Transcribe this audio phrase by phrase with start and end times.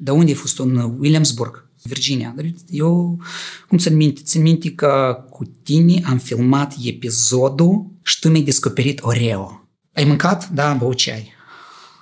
[0.00, 2.34] De unde ai fost în Williamsburg, Virginia.
[2.70, 3.20] Eu,
[3.68, 9.02] cum să minte, țin minte că cu tine am filmat episodul și tu mi-ai descoperit
[9.02, 9.68] Oreo.
[9.92, 10.48] Ai mâncat?
[10.50, 11.32] Da, am băut ceai.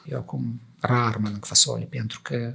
[0.04, 2.54] Eu acum rar mănânc fasole pentru că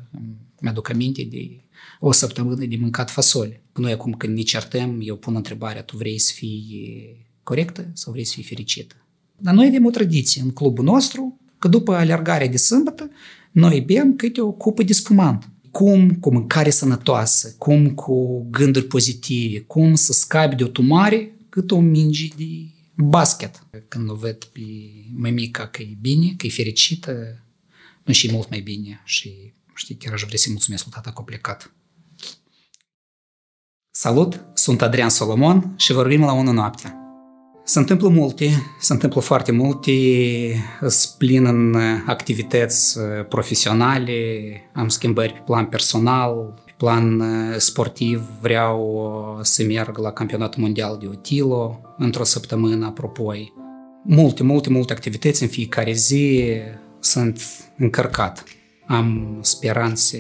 [0.59, 1.62] mi-aduc aminte de
[2.00, 3.64] o săptămână de mâncat fasole.
[3.73, 8.26] Noi acum când ne certăm, eu pun întrebarea, tu vrei să fii corectă sau vrei
[8.26, 8.96] să fii fericită?
[9.38, 13.10] Dar noi avem o tradiție în clubul nostru că după alergarea de sâmbătă,
[13.52, 15.49] noi bem câte o cupă de spumant.
[15.71, 21.71] Cum cu mâncare sănătoasă, cum cu gânduri pozitive, cum să scapi de o tumare cât
[21.71, 22.45] o minge de
[22.95, 23.67] basket.
[23.88, 24.62] Când o văd pe
[25.16, 27.43] mămica că e bine, că e fericită,
[28.03, 31.18] nu și mult mai bine și știi, chiar aș vrea să-i mulțumesc lui tata că
[31.21, 31.73] a plecat.
[33.93, 37.01] Salut, sunt Adrian Solomon și vorbim la 1 noaptea.
[37.71, 38.49] Se întâmplă multe,
[38.80, 39.91] se întâmplă foarte multe,
[40.79, 41.75] sunt plin în
[42.05, 44.13] activități profesionale,
[44.73, 47.23] am schimbări pe plan personal, pe plan
[47.57, 53.54] sportiv vreau să merg la campionatul mondial de Otilo într-o săptămână apropoi.
[54.03, 56.43] Multe, multe, multe activități în fiecare zi
[56.99, 57.41] sunt
[57.77, 58.43] încărcat.
[58.85, 60.20] Am speranțe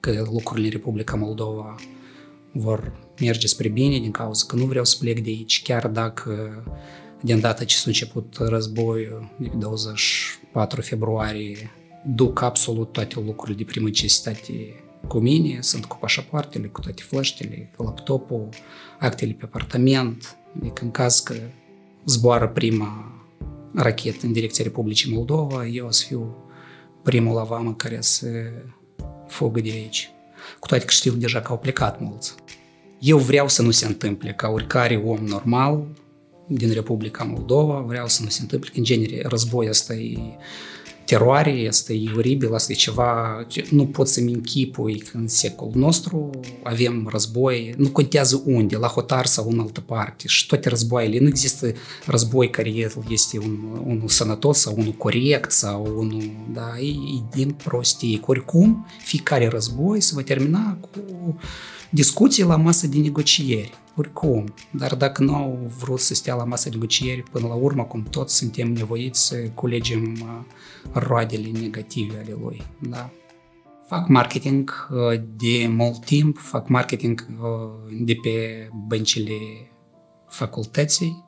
[0.00, 1.74] că lucrurile în Republica Moldova
[2.52, 6.64] vor merge spre bine din cauza că nu vreau să plec de aici, chiar dacă
[7.20, 11.70] de îndată ce s-a început războiul de 24 februarie
[12.06, 17.70] duc absolut toate lucrurile de primă necesitate cu mine, sunt cu pașapoartele, cu toate flaștele,
[17.76, 18.48] cu laptopul,
[18.98, 21.34] actele pe apartament, adică în caz că
[22.06, 23.12] zboară prima
[23.74, 26.36] rachetă în direcția Republicii Moldova, eu o să fiu
[27.02, 28.28] primul la vamă care să
[29.28, 30.10] fugă de aici.
[30.58, 32.34] Cu toate că știu deja că au plecat mulți.
[32.98, 35.86] Eu vreau să nu se întâmple ca oricare om normal
[36.46, 40.18] din Republica Moldova, vreau să nu se întâmple, că în genere războiul ăsta e
[41.04, 46.30] teroare, este oribil, asta e ceva, nu pot să-mi închipui că în secolul nostru
[46.62, 51.28] avem război, nu contează unde, la hotar sau în altă parte și toate războaiele, nu
[51.28, 51.72] există
[52.06, 52.68] război care
[53.08, 58.20] este un, unul sănătos sau unul corect sau unul, da, e, e din prostie.
[58.26, 60.88] Oricum, fiecare război se va termina cu
[61.94, 64.54] discuții la masă de negocieri, oricum.
[64.70, 68.02] Dar dacă nu au vrut să stea la masă de negocieri, până la urmă, cum
[68.02, 70.16] toți suntem nevoiți să culegem
[70.92, 72.62] roadele negative ale lui.
[72.78, 73.10] Da?
[73.86, 74.88] Fac marketing
[75.36, 77.26] de mult timp, fac marketing
[78.00, 79.34] de pe băncile
[80.28, 81.24] facultății,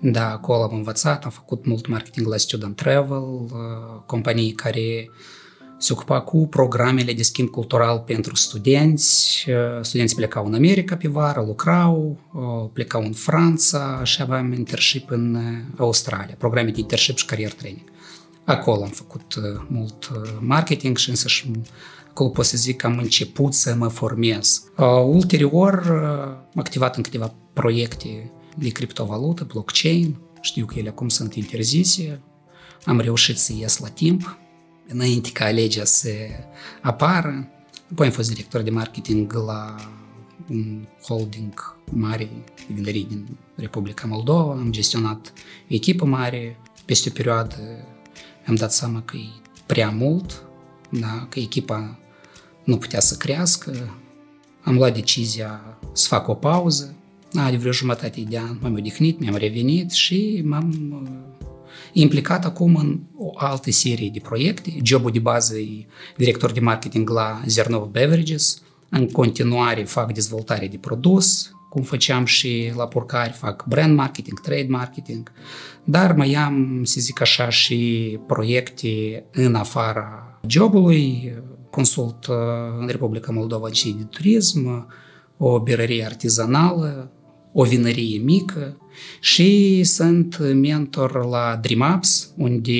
[0.00, 3.22] da, acolo am învățat, am făcut mult marketing la Student Travel,
[4.06, 5.10] companii care
[5.84, 9.46] se ocupa cu programele de schimb cultural pentru studenți.
[9.80, 12.18] Studenții plecau în America pe vară, lucrau,
[12.72, 15.38] plecau în Franța și aveam internship în
[15.76, 17.84] Australia, programe de internship și career training.
[18.44, 19.34] Acolo am făcut
[19.68, 21.50] mult marketing și însă și
[22.08, 24.70] acolo pot să zic că am început să mă formez.
[25.06, 25.88] Ulterior
[26.54, 32.20] am activat în câteva proiecte de criptovalută, blockchain, știu că ele acum sunt interzise,
[32.84, 34.38] am reușit să ies la timp,
[34.88, 36.10] înainte ca legea să
[36.80, 37.48] apară.
[37.90, 39.76] Apoi am fost director de marketing la
[40.50, 45.32] un holding mare de vinării din Republica Moldova, am gestionat
[45.66, 47.56] echipă mare, peste o perioadă
[48.46, 49.28] am dat seama că e
[49.66, 50.42] prea mult,
[50.90, 51.98] da, că echipa
[52.64, 53.94] nu putea să crească,
[54.62, 56.94] am luat decizia să fac o pauză,
[57.32, 60.92] da, de vreo jumătate de an m-am odihnit, mi-am revenit și m-am
[61.94, 64.76] implicat acum în o altă serie de proiecte.
[64.82, 68.62] Jobul de bază e director de marketing la Zernov Beverages.
[68.88, 74.66] În continuare fac dezvoltare de produs, cum făceam și la Purcari, fac brand marketing, trade
[74.68, 75.32] marketing,
[75.84, 81.32] dar mai am, să zic așa, și proiecte în afara jobului,
[81.70, 82.36] consult uh,
[82.80, 84.86] în Republica Moldova și de turism,
[85.36, 87.10] o birărie artizanală,
[87.56, 88.76] o vinărie mică
[89.20, 92.72] și sunt mentor la DreamApps, unde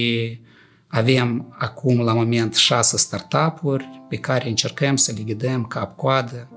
[0.87, 6.49] avem acum la moment șase startup-uri pe care încercăm să le ghidăm cap-coadă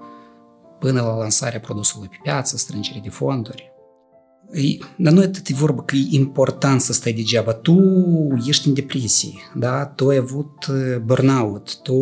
[0.80, 3.72] până la lansarea produsului pe piață, strângere de fonduri.
[4.54, 7.54] Ei, dar nu e atât vorba că e important să stai degeaba.
[7.54, 7.78] Tu
[8.46, 9.86] ești în depresie, da?
[9.86, 11.96] tu ai avut uh, burnout, tu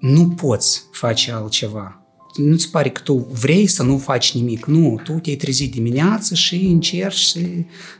[0.00, 2.05] nu poți face altceva
[2.40, 4.64] nu-ți pare că tu vrei să nu faci nimic.
[4.64, 7.40] Nu, tu te-ai trezit dimineață și încerci să,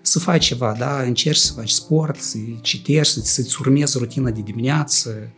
[0.02, 1.02] să faci ceva, da?
[1.02, 5.30] Încerci să faci sport, să citești, să-ți urmezi rutina de dimineață,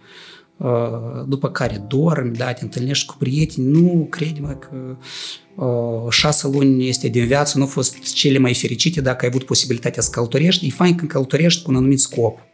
[0.57, 4.97] uh, după care dormi, da, te întâlnești cu prieteni, nu crede-mă că
[5.65, 9.47] uh, șase luni este din viață, nu au fost cele mai fericite dacă ai avut
[9.47, 12.48] posibilitatea să călătorești, e fain când călătorești cu un anumit scop.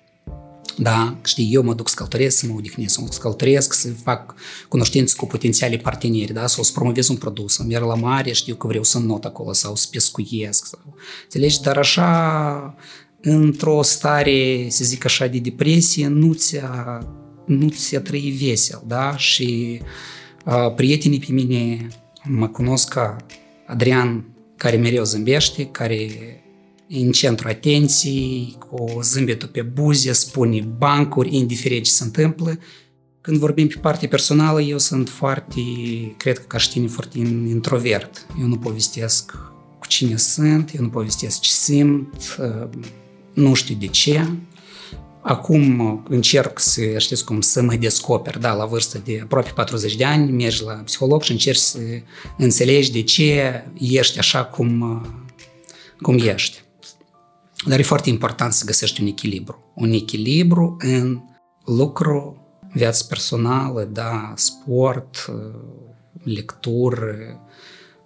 [0.77, 3.73] Da, știi, eu mă duc să călătoresc, să mă odihnesc, să mă duc să călătoresc,
[3.73, 4.35] să fac
[4.69, 8.55] cunoștințe cu potențialii parteneri, da, sau să promovez un produs, să merg la mare, știu
[8.55, 10.81] că vreau să not acolo, sau să pescuiesc, sau...
[11.23, 11.61] Înțelegi?
[11.61, 12.75] Dar așa,
[13.21, 16.99] într-o stare, să zic așa, de depresie, nu ți-a,
[17.47, 19.17] nu ți-a trăi vesel, da?
[19.17, 19.81] Și
[20.45, 21.89] uh, prietenii pe mine
[22.25, 23.17] mă cunosc ca
[23.67, 24.25] Adrian,
[24.57, 26.09] care mereu zâmbește, care
[27.01, 32.59] în centru atenției, cu zâmbetul pe buze, spune bancuri, indiferent ce se întâmplă.
[33.21, 35.61] Când vorbim pe partea personală, eu sunt foarte,
[36.17, 38.27] cred că ca și tine, foarte introvert.
[38.41, 39.33] Eu nu povestesc
[39.79, 42.69] cu cine sunt, eu nu povestesc ce simt, uh,
[43.33, 44.27] nu știu de ce.
[45.23, 50.05] Acum încerc să, știți cum, să mă descoper, da, la vârstă de aproape 40 de
[50.05, 51.79] ani, mergi la psiholog și încerci să
[52.39, 55.09] înțelegi de ce ești așa cum, uh,
[56.01, 56.64] cum ești.
[57.67, 59.73] Dar e foarte important să găsești un echilibru.
[59.75, 61.21] Un echilibru în
[61.65, 62.39] lucru,
[62.73, 65.33] viață personală, da, sport,
[66.23, 67.41] lectură,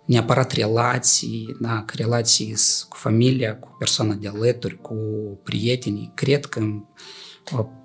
[0.04, 2.54] neapărat relații, da, relații
[2.88, 4.94] cu familia, cu persoana de alături, cu
[5.42, 6.12] prietenii.
[6.14, 6.60] Cred că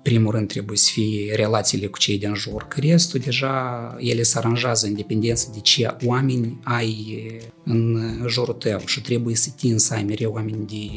[0.02, 4.38] primul rând trebuie să fie relațiile cu cei din jur, că restul deja ele se
[4.38, 7.26] aranjează în dependență de ce oameni ai
[7.64, 10.90] în jurul tău și trebuie să tin să ai mereu oameni de,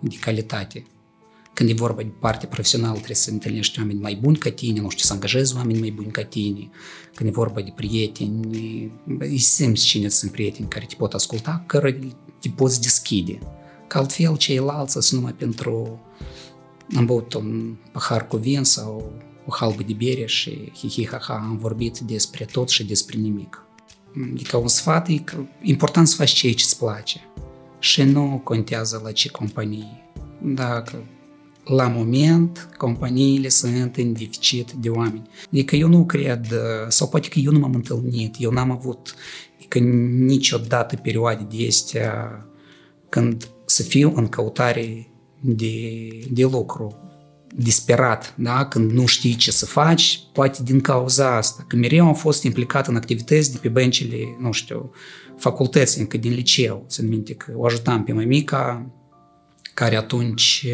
[0.00, 0.84] de calitate.
[1.54, 4.88] Când e vorba de parte profesională, trebuie să întâlnești oameni mai buni ca tine, nu
[4.88, 6.70] știu, să angajezi oameni mai buni ca tine.
[7.14, 11.98] Când e vorba de prieteni, îi simți cine sunt prieteni care te pot asculta, care
[12.40, 13.38] te poți deschide.
[13.86, 16.00] Că altfel ceilalți sunt numai pentru
[16.96, 19.12] am băut un pahar cu vin sau
[19.46, 23.66] o halbă de bere și hi-hi-ha-ha am vorbit despre tot și despre nimic.
[24.32, 27.20] Adică un sfat e că important să faci ceea ce îți place
[27.78, 30.12] și nu contează la ce companie.
[30.42, 31.04] Dacă
[31.64, 35.28] la moment companiile sunt în deficit de oameni.
[35.46, 36.46] Adică eu nu cred,
[36.88, 39.14] sau poate că eu nu m-am întâlnit, eu n-am avut
[39.56, 42.46] adică niciodată perioade de astea
[43.08, 45.11] când să fiu în căutare
[45.42, 46.96] de, de lucru
[47.54, 48.66] disperat, da?
[48.66, 51.64] când nu știi ce să faci, poate din cauza asta.
[51.68, 54.90] Că mereu am fost implicat în activități de pe băncile, nu știu,
[55.36, 56.84] facultăți, încă din liceu.
[56.88, 58.90] Țin minte că o ajutam pe mămica,
[59.74, 60.66] care atunci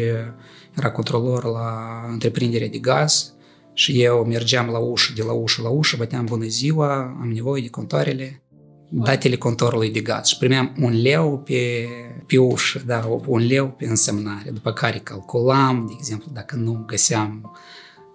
[0.77, 3.33] era controlor la întreprinderea de gaz
[3.73, 7.61] și eu mergeam la ușă, de la ușă la ușă, băteam bună ziua, am nevoie
[7.61, 8.41] de contoarele
[8.89, 11.87] datele contorului de gaz și primeam un leu pe,
[12.25, 17.51] pe ușă, da, un leu pe însemnare, după care calculam, de exemplu, dacă nu găseam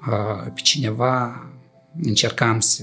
[0.09, 1.49] uh, pe cineva,
[2.03, 2.83] încercam să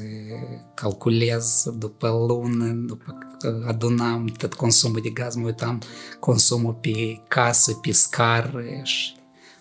[0.74, 5.82] calculez după lună, după că adunam tot consumul de gaz, mă uitam
[6.20, 9.14] consumul pe casă, pe scară și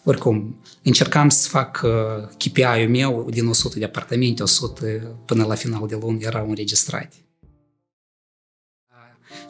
[0.05, 4.87] oricum, încercam să fac uh, KPI-ul meu din 100 de apartamente, 100
[5.25, 7.17] până la final de lună erau înregistrate.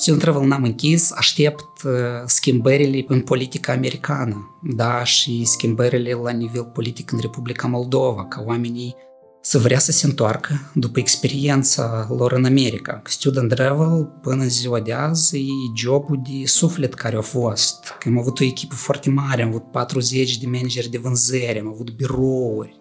[0.00, 1.92] Student Travel n-am închis, aștept uh,
[2.26, 8.94] schimbările în politica americană, da, și schimbările la nivel politic în Republica Moldova, ca oamenii
[9.40, 13.02] să vrea să se întoarcă după experiența lor în America.
[13.04, 15.42] Student Travel, până în ziua de azi, e
[15.76, 17.94] jobul de suflet care a fost.
[17.98, 21.68] Că am avut o echipă foarte mare, am avut 40 de manageri de vânzări, am
[21.68, 22.78] avut birouri,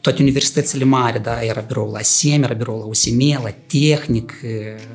[0.00, 4.32] toate universitățile mari, da, era birou la SEM, era birou la USM, la Tehnic,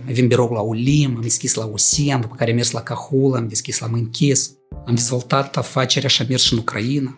[0.09, 3.47] avem birou la ULIM, am deschis la USEM, după care am mers la Cahul, am
[3.47, 4.51] deschis la Mânchis.
[4.85, 7.17] Am dezvoltat afacerea și am mers și în Ucraina.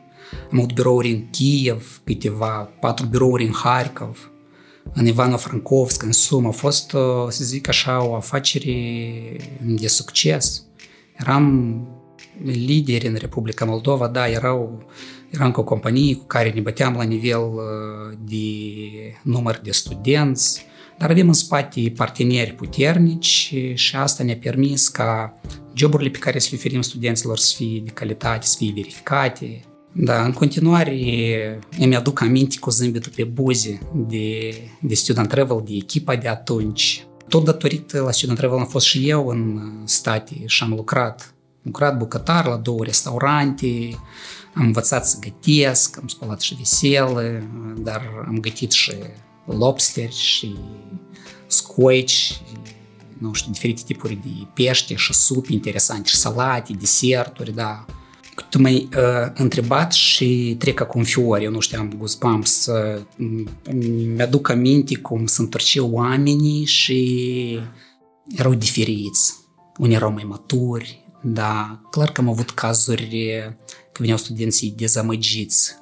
[0.51, 4.32] Am avut birouri în Kiev, câteva, patru birouri în Harkov,
[4.94, 6.46] în Ivano-Frankovsk, în Sum.
[6.46, 6.89] A fost,
[7.30, 8.75] să zic așa, o afacere
[9.62, 10.63] de succes.
[11.18, 11.88] Eram
[12.44, 14.86] lideri în Republica Moldova, da, erau
[15.36, 18.38] Eram cu o companie cu care ne băteam la nivel uh, de
[19.22, 20.65] număr de studenți,
[20.98, 25.39] dar avem în spate parteneri puternici și asta ne-a permis ca
[25.74, 29.62] joburile pe care să le oferim studenților să fie de calitate, să fie verificate.
[29.92, 35.74] Da, în continuare îmi aduc aminte cu zâmbetul pe buze de, de Student Travel, de
[35.74, 37.06] echipa de atunci.
[37.30, 41.34] Tot datorită la Student Travel am fost și eu în state și am lucrat.
[41.34, 44.00] Am lucrat bucătar la două restaurante,
[44.56, 48.94] am învățat să gătesc, am spălat și vesele, dar am gătit și
[49.46, 50.56] lobster și
[51.48, 52.42] scoici,
[53.18, 57.86] nu știu, diferite tipuri de pește și supi interesante, și salate, deserturi, da.
[58.50, 63.02] Tu m-ai uh, întrebat și trec acum fiori, eu nu știam, guzbam să
[64.16, 67.60] mi-aduc aminte cum se întorceau oamenii și
[68.28, 69.34] erau diferiți.
[69.78, 73.65] Unii erau mai maturi, da, clar că am avut cazuri că
[74.00, 75.75] veneau studenții dezamăgiți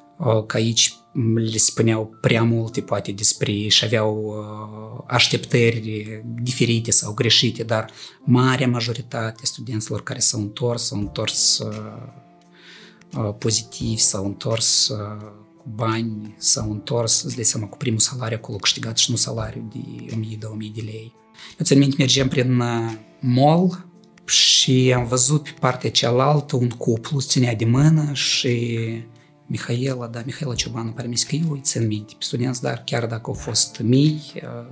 [0.47, 0.93] că aici
[1.35, 4.35] le spuneau prea multe poate despre ei și aveau
[5.07, 7.91] așteptări diferite sau greșite, dar
[8.23, 11.61] marea majoritate studenților care s-au întors, s-au întors
[13.37, 14.91] pozitiv, s-au întors
[15.57, 19.69] cu bani, s-au întors, îți dai seama, cu primul salariu acolo câștigat și nu salariu
[19.73, 20.17] de 1000-2000
[20.75, 21.13] de lei.
[21.59, 22.61] Eu țin minte, mergem prin
[23.19, 23.85] mall
[24.25, 28.77] și am văzut pe partea cealaltă un cuplu ținea de mână și
[29.45, 33.05] Mihaela, da, Mihaela Ciobanu, pare mi că eu îi țin minte pe studenți, dar chiar
[33.05, 34.21] dacă au fost mii,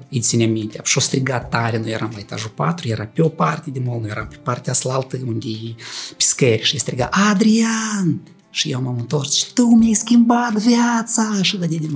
[0.10, 0.80] îi ține minte.
[0.84, 4.10] Și-o strigat tare, noi eram la etajul 4, era pe o parte de mall, noi
[4.10, 5.76] eram pe partea slaltă unde e
[6.18, 8.22] piscări și striga Adrian!
[8.50, 11.88] Și eu m-am întors și tu mi-ai schimbat viața și de de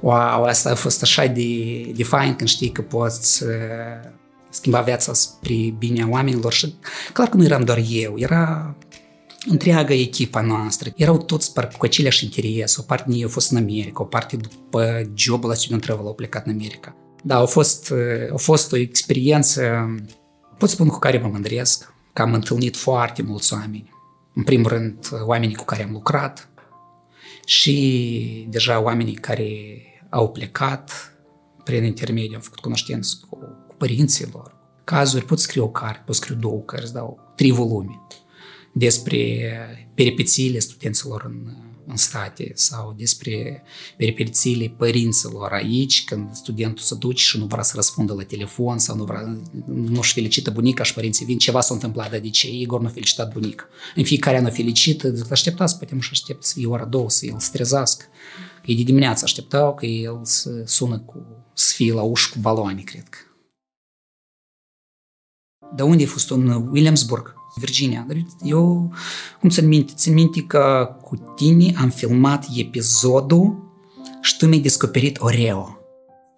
[0.00, 3.44] Wow, asta a fost așa de, de fain când știi că poți
[4.50, 6.74] schimba viața spre binea oamenilor și
[7.12, 8.76] clar că nu eram doar eu, era
[9.46, 10.92] întreaga echipa noastră.
[10.96, 12.76] Erau toți parcă cu aceleași interese.
[12.80, 16.06] O parte din ei a fost în America, o parte după jobul la student travel
[16.06, 16.96] au plecat în America.
[17.22, 17.92] Da, a fost,
[18.32, 19.62] a fost o experiență,
[20.58, 23.90] pot spune, cu care mă mândresc, că am întâlnit foarte mulți oameni.
[24.34, 26.48] În primul rând, oamenii cu care am lucrat
[27.44, 29.50] și deja oamenii care
[30.10, 31.12] au plecat
[31.64, 33.38] prin intermediu, am făcut cunoștință cu,
[33.78, 34.56] cu părinții lor.
[34.84, 38.00] Cazuri, pot scrie o carte, pot scrie două cărți, dau trei volume
[38.72, 39.50] despre
[39.94, 41.56] peripețiile studenților în,
[41.86, 43.62] în state sau despre
[43.96, 48.96] peripețiile părinților aici, când studentul se duce și nu vrea să răspundă la telefon sau
[48.96, 52.80] nu vrea, nu-și felicită bunica și părinții vin, ceva s-a întâmplat, dar de ce Igor
[52.80, 53.68] nu a felicitat bunica?
[53.94, 57.26] În fiecare an o felicită, zic, așteptați, poate și aștept să fie ora două, să
[57.26, 58.04] el strezească.
[58.64, 62.80] Ei de dimineață așteptau că el să sună cu, să fie la ușă cu baloane,
[62.80, 63.18] cred că.
[65.74, 67.34] De unde a fost în Williamsburg?
[67.54, 68.06] Virginia.
[68.42, 68.92] Eu,
[69.40, 73.56] cum să minte, țin minte că cu tine am filmat episodul
[74.20, 75.77] și tu mi-ai descoperit Oreo.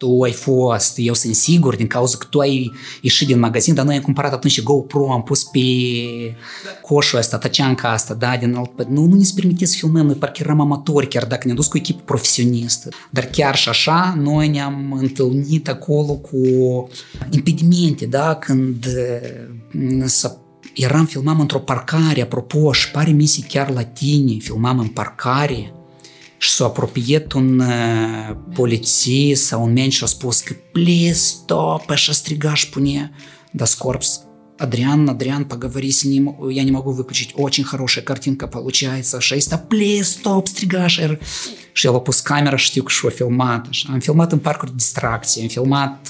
[0.01, 3.85] Tu ai fost, eu sunt sigur, din cauza că tu ai ieșit din magazin, dar
[3.85, 5.61] noi am cumpărat atunci GoPro, am pus pe
[6.83, 8.89] coșul ăsta, taceanca asta, da, din alt...
[8.89, 11.77] Nu, nu ne permite să filmăm, noi parcă eram amatori, chiar dacă ne-am dus cu
[11.77, 12.89] echipă profesionistă.
[13.11, 16.39] Dar chiar și așa, noi ne-am întâlnit acolo cu
[17.31, 18.87] impedimente, da, când
[20.05, 20.37] să
[20.75, 25.75] eram, filmam într-o parcare, apropo, și pare mi se chiar la tine, filmam în parcare
[26.41, 30.55] что апропиет он э, полициса, он меньше спуска.
[30.73, 33.11] Плиз, то, пеша стригаш пуне.
[33.53, 34.23] Да скорбс.
[34.59, 39.59] Адриан, Адриан, поговори с ним, я не могу выключить, очень хорошая картинка получается, шесть, а
[39.59, 41.19] плиз, стоп, стригашер.
[41.73, 43.69] Шел опус камера, штюк, шо филмат.
[43.89, 46.03] Ам филмат паркур дистракции, филмат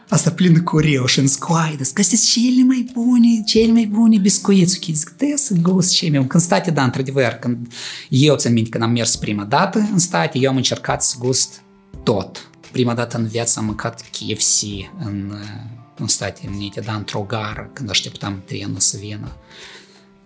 [0.10, 4.18] asta plină cu Oreo și în scoaidă, că astea cele mai bune, cele mai bune
[4.18, 4.80] biscuiți.
[4.84, 6.24] Și zic, te să gust ce meu.
[6.24, 7.68] Când state, da, într-adevăr, când
[8.10, 11.62] eu țin minte, când am mers prima dată în state, eu am încercat să gust
[12.04, 12.50] tot.
[12.72, 14.62] Prima dată în viață am mâncat KFC
[15.00, 15.34] în,
[16.00, 19.36] în Statele Unite, da, într-o gară, când așteptam trenul să vină.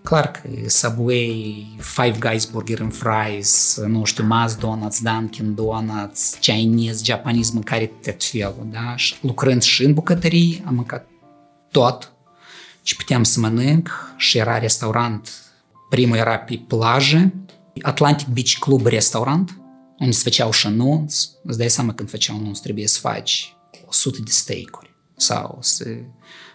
[0.03, 7.03] Clar că Subway, Five Guys Burger and Fries, nu știu, Maz Donuts, Dunkin Donuts, Chinese,
[7.03, 8.95] Japanese, mâncare tot felul, da?
[8.95, 11.07] Și lucrând și în bucătării, am mâncat
[11.71, 12.11] tot
[12.81, 15.29] ce puteam să mănânc și era restaurant,
[15.89, 17.33] primul era pe plajă,
[17.81, 19.61] Atlantic Beach Club restaurant,
[19.99, 23.55] unde se făceau și anunți, îți dai seama când făceau anunț, trebuie să faci
[23.87, 25.85] 100 de steak-uri sau să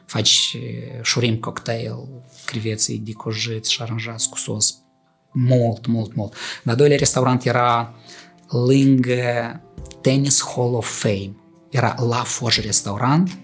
[0.07, 0.57] faci
[1.03, 2.09] șurim cocktail,
[2.45, 4.79] creveții decojiți și șaranjați cu sos
[5.33, 6.35] mult, mult, mult.
[6.63, 7.95] Dar doilea restaurant era
[8.49, 9.61] lângă
[10.01, 11.37] Tennis Hall of Fame.
[11.71, 13.39] Era La Forge restaurant,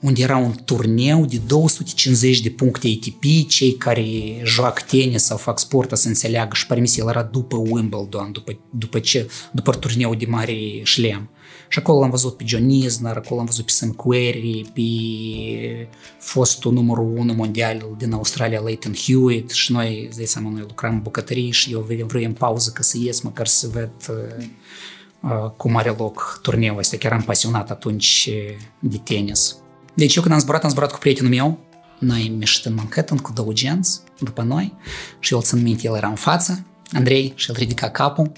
[0.00, 4.04] unde era un turneu de 250 de puncte ATP, cei care
[4.44, 8.98] joacă tenis sau fac sport să înțeleagă și pare el era după Wimbledon, după, după,
[8.98, 11.30] ce, după turneul de mare șlem.
[11.68, 16.72] Și acolo am văzut pe John Isner, acolo am văzut pe Sam Querrey, pe fostul
[16.72, 21.02] numărul 1 mondial din Australia, Leighton Hewitt și noi, îți dai seama, noi lucram în
[21.02, 25.94] bucătării și eu vreau în pauză ca să ies măcar să văd uh, cum are
[25.98, 26.96] loc turneul ăsta.
[26.96, 28.30] Chiar am pasionat atunci
[28.78, 29.56] de tenis.
[29.94, 31.58] Deci eu când am zburat, am zburat cu prietenul meu,
[31.98, 34.74] noi am ieșit în Manhattan cu două genți după noi
[35.18, 38.32] și el țin minte, el era în față, Andrei, și el ridica capul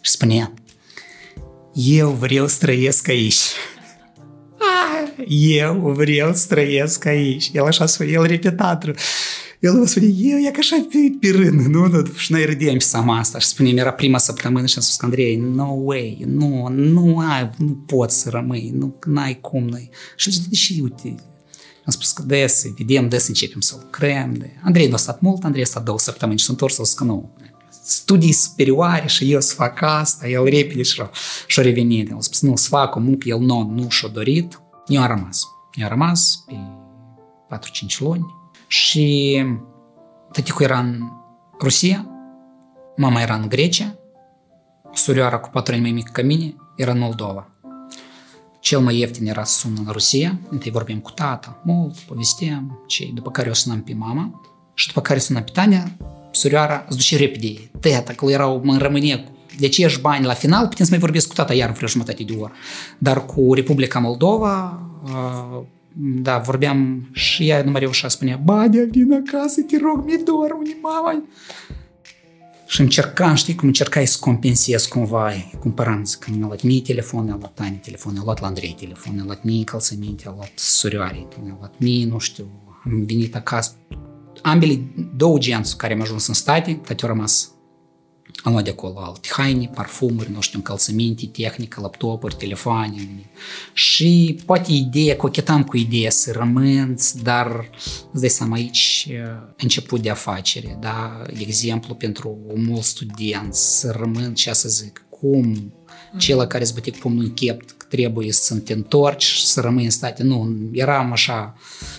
[0.00, 0.52] și spunea
[1.74, 3.40] eu vreau să trăiesc aici.
[5.28, 7.50] Eu vreau să trăiesc aici.
[7.52, 8.84] El așa spune, el repetat.
[9.60, 11.86] El vă spune, eu e ca așa pe, pe rând, nu?
[11.86, 12.06] nu?
[12.16, 15.36] Și noi râdeam pe sama asta și spunem, era prima săptămână și am spus, Andrei,
[15.36, 19.90] no way, nu, nu ai, nu poți să rămâi, nu ai cum noi.
[20.16, 21.14] Și zice, deși, uite,
[21.84, 24.34] am spus că des, vedem, des începem să lucrăm.
[24.38, 24.50] De...
[24.62, 27.04] Andrei nu a stat mult, Andrei a stat două săptămâni și s-a întors să că
[27.04, 27.34] nu.
[32.16, 34.62] O muncă, el nu, nu și-a dorit.
[34.86, 35.42] Eu am rămas.
[35.74, 36.54] Eu am rămas pe
[37.56, 38.26] 4-5 luni
[38.66, 39.36] și
[40.32, 41.00] tăticul era în
[41.60, 42.06] Rusia,
[42.96, 43.98] mama era în Grecia,
[44.92, 47.50] surioara cu patru ani mai mică ca mine era în Moldova.
[48.60, 53.10] Cel mai ieftin era să sună în Rusia, întâi vorbim cu tata, mult, povesteam, ce,
[53.14, 54.40] după care o sunam pe mama
[54.74, 55.96] și după care sunam pe Tania,
[56.30, 59.24] surioara îți duce repede, teta, că erau în România
[59.58, 62.22] de acești bani la final, putem să mai vorbesc cu tata iar în vreo jumătate
[62.22, 62.52] de oră.
[62.98, 64.82] Dar cu Republica Moldova,
[65.96, 70.56] da, vorbeam și ea nu mai reușea, spunea, Badea, vin acasă, te rog, mi-e dor,
[70.58, 71.22] unii mama.
[72.66, 77.36] Și încercam, știi, cum încercai să compensez cumva, cumpăram, când mi-a luat mie telefon, mi-a
[77.38, 81.26] luat Tani telefon, mi-a luat la Andrei telefon, mi-a luat mie încălțăminte, mi-a luat surioare,
[81.42, 82.46] mi-a luat mie, nu știu,
[82.84, 83.72] am venit acasă.
[84.42, 87.50] Ambele două genți care am ajuns în state, toate au rămas
[88.42, 93.30] am luat de acolo alte haine, parfumuri, nu știu, încălțăminte, tehnică, laptopuri, telefoane.
[93.72, 97.70] Și poate ideea, cochetam cu ideea să rămân, dar
[98.12, 99.08] îți dai seama aici
[99.56, 101.22] început de afacere, da?
[101.38, 105.72] Exemplu pentru mulți studenți să rămân, ce să zic, cum
[106.18, 109.90] cel care îți băte cu pumnul în chept trebuie să te întorci, să rămâi în
[109.90, 110.22] state.
[110.22, 111.54] Nu, eram așa,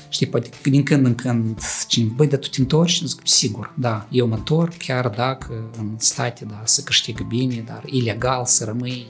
[0.10, 3.04] știi, poate din când în când, cine, băi, dar tu te întorci?
[3.06, 7.84] Zic, sigur, da, eu mă întorc, chiar dacă în state, da, să câștigă bine, dar
[7.86, 9.08] ilegal să rămâi,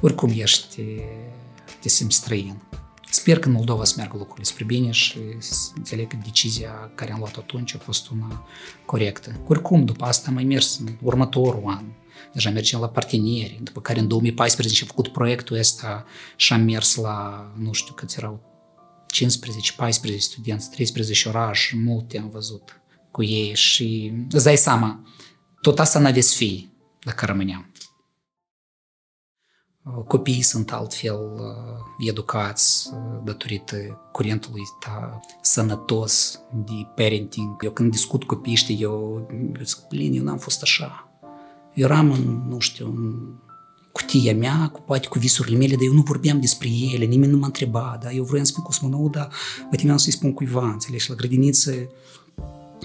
[0.00, 0.82] oricum ești,
[1.80, 2.62] te simți străin.
[3.10, 5.18] Sper că în Moldova să meargă lucrurile spre bine și
[5.76, 8.46] înțeleg că decizia care am luat atunci a fost una
[8.84, 9.40] corectă.
[9.46, 11.84] Oricum, după asta am mai mers în următorul an
[12.32, 16.04] deja mergem la parteneri, după care în 2014 am făcut proiectul ăsta
[16.36, 18.40] și am mers la, nu știu câți erau,
[19.06, 25.04] 15, 14 studenți, 13 oraș, multe am văzut cu ei și îți dai seama,
[25.60, 26.68] tot asta n-aveți fi
[27.04, 27.64] dacă rămâneam.
[30.06, 31.18] Copiii sunt altfel
[32.08, 32.90] educați
[33.24, 33.76] datorită
[34.12, 37.64] curentului ta sănătos de parenting.
[37.64, 39.26] Eu când discut cu copiii eu
[39.62, 41.09] zic, plin, eu n-am fost așa
[41.80, 43.14] eram în, nu știu, în
[43.92, 47.38] cutia mea, cu poate cu visurile mele, dar eu nu vorbeam despre ele, nimeni nu
[47.38, 48.12] m-a întrebat, da?
[48.12, 49.28] Eu vreau să fiu cosmonaut, dar
[49.70, 51.08] mă temeam să-i spun cuiva, înțelegi?
[51.08, 51.72] La grădiniță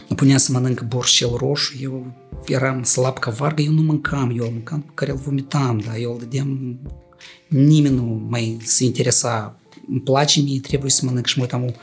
[0.09, 2.13] mă puneam să mănânc borș roșu, eu
[2.45, 5.97] eram slab ca vargă, eu nu mâncam, eu mâncam pe care îl vomitam, da?
[5.97, 6.79] Eu îl dădeam,
[7.47, 11.75] nimeni nu mai se interesa, îmi place mie, trebuie să mănânc și mă uitam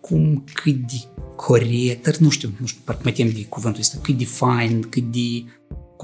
[0.00, 1.04] cum, cât de
[1.36, 5.12] corect, nu știu, nu știu, parcă mă tem de cuvântul ăsta, cât de fine, cât
[5.12, 5.44] de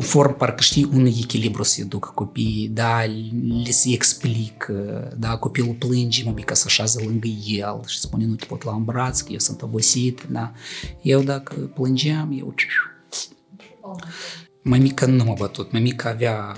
[0.01, 3.05] conform parcă știi un echilibru să ducă copiii, da,
[3.65, 4.67] le se explic,
[5.17, 8.75] da, copilul plânge, mă ca să așează lângă el și spune nu te pot la
[8.75, 10.53] un braț, că eu sunt obosit, da.
[11.03, 12.55] Eu dacă plângeam, eu...
[14.63, 16.57] Mămica nu m-a bătut, mămica avea,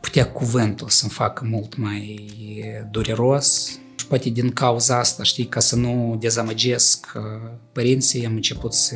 [0.00, 2.30] putea cuvântul să-mi facă mult mai
[2.90, 3.78] dureros.
[3.96, 7.12] Și poate din cauza asta, știi, ca să nu dezamăgesc
[7.72, 8.94] părinții, am început să,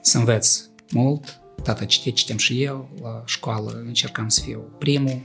[0.00, 5.20] să înveț mult, tata cite, citem și eu, la școală încercam să fiu primul,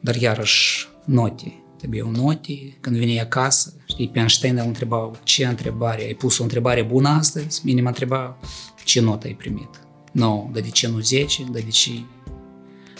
[0.00, 1.54] dar iarăși note.
[1.76, 6.42] Trebuiau note, când vine acasă, știi, pe Einstein îl întrebau ce întrebare, ai pus o
[6.42, 7.60] întrebare bună astăzi?
[7.64, 8.38] Minim întreba
[8.84, 9.68] ce notă ai primit.
[10.12, 11.90] Nu, no, dar de ce nu 10, dar de ce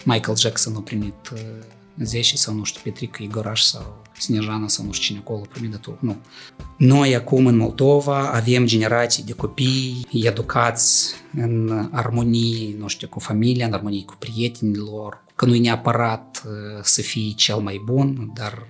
[0.05, 1.15] Michael Jackson a primit
[2.05, 5.77] 10 sau nu știu, Petrica Igoraș sau Snejana sau nu știu cine acolo primit de
[5.77, 6.01] tot.
[6.01, 6.17] Nu.
[6.77, 13.67] Noi acum în Moldova avem generații de copii educați în armonie, nu știu, cu familia,
[13.67, 16.43] în armonie cu prietenilor, că nu e neapărat
[16.83, 18.67] să fie cel mai bun, dar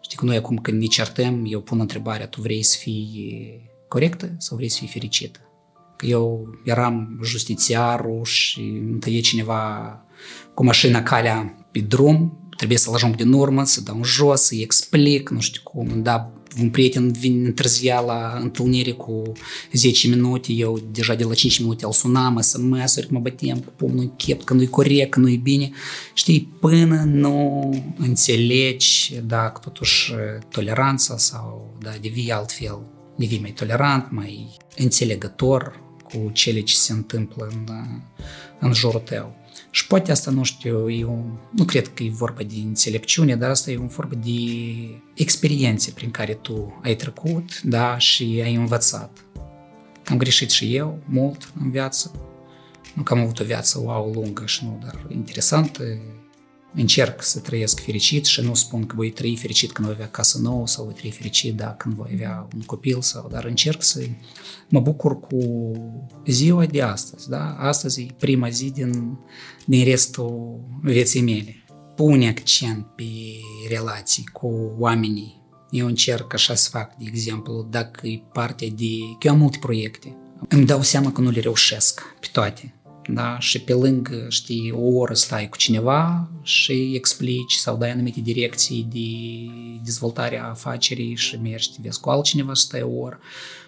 [0.00, 4.34] știi că noi acum când ne certăm, eu pun întrebarea, tu vrei să fii corectă
[4.38, 5.38] sau vrei să fii fericită?
[5.96, 9.96] Că eu eram justițiarul și îmi tăie cineva
[10.54, 15.28] cu mașina calea pe drum, trebuie să-l ajung din urmă, să dau jos, să-i explic,
[15.28, 19.22] nu știu cum, da, un prieten vine întârzia la întâlnire cu
[19.72, 24.14] 10 minute, eu deja de la 5 minute îl sunam, SMS-uri, mă băteam cu pumnul
[24.16, 25.70] chept, că nu-i corect, că nu-i bine.
[26.14, 30.12] Știi, până nu înțelegi dacă totuși
[30.50, 32.78] toleranța sau da, devii altfel,
[33.16, 37.74] devii mai tolerant, mai înțelegător cu cele ce se întâmplă în,
[38.60, 39.41] în jurul tău.
[39.74, 43.50] Și poate asta, nu știu, e un, nu cred că e vorba de înțelepciune, dar
[43.50, 44.30] asta e un vorba de
[45.14, 49.24] experiențe prin care tu ai trecut, da, și ai învățat.
[50.04, 52.10] Am greșit și eu mult în viață.
[52.94, 55.82] Nu că am avut o viață wow lungă și nu, dar interesantă.
[56.74, 60.38] Încerc să trăiesc fericit și nu spun că voi trăi fericit când voi avea casă
[60.38, 64.00] nouă sau voi trăi fericit da, când voi avea un copil sau, dar încerc să
[64.68, 65.72] mă bucur cu
[66.26, 67.28] ziua de astăzi.
[67.28, 67.56] Da?
[67.58, 69.18] Astăzi e prima zi din,
[69.64, 71.64] din restul vieții mele.
[71.96, 73.04] Pune accent pe
[73.68, 78.84] relații cu oamenii eu încerc așa să fac, de exemplu, dacă e parte de...
[79.20, 80.16] Eu am multe proiecte.
[80.48, 82.74] Îmi dau seama că nu le reușesc pe toate.
[83.08, 83.38] Da?
[83.38, 88.88] Și pe lângă, știi, o oră stai cu cineva și explici sau dai anumite direcții
[88.92, 89.50] de
[89.84, 93.18] dezvoltare a afacerii și mergi, te vezi cu altcineva și stai o oră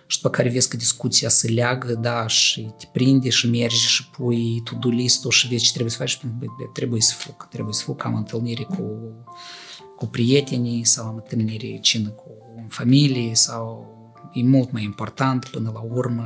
[0.07, 4.11] și după care vezi că discuția se leagă, da, și te prinde și mergi și
[4.11, 6.20] pui to-do list și vezi ce trebuie să faci,
[6.73, 9.12] trebuie să fug, trebuie să fug, am întâlnire cu
[9.97, 12.31] cu prietenii sau am întâlniri cină cu
[12.68, 13.92] familie sau
[14.33, 16.25] e mult mai important până la urmă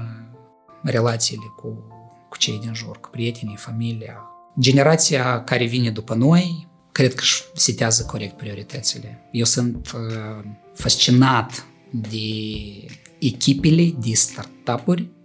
[0.83, 1.98] relațiile cu, cu
[2.39, 4.17] cei din jur, cu prietenii, familia.
[4.61, 9.29] Generația care vine după noi, cred că își setează corect prioritățile.
[9.33, 12.19] Eu sunt uh, fascinat de
[13.19, 15.18] echipele de startup-uri pe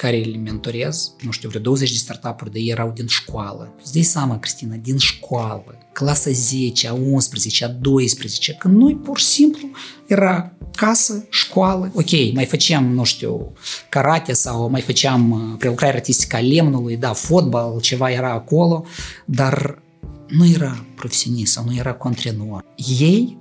[0.00, 3.74] care le mentorez, nu știu, vreo 20 de startup-uri, de erau din școală.
[3.82, 9.18] Îți dai seama, Cristina, din școală, clasa 10, a 11, a 12, când noi pur
[9.18, 9.70] și simplu
[10.06, 13.52] era casă, școală, ok, mai făceam, nu știu,
[13.88, 18.84] karate sau mai făceam uh, prelucrare artistică a lemnului, da, fotbal, ceva era acolo,
[19.24, 19.82] dar
[20.28, 22.64] nu era profesionist sau nu era contrenor.
[23.00, 23.38] Ei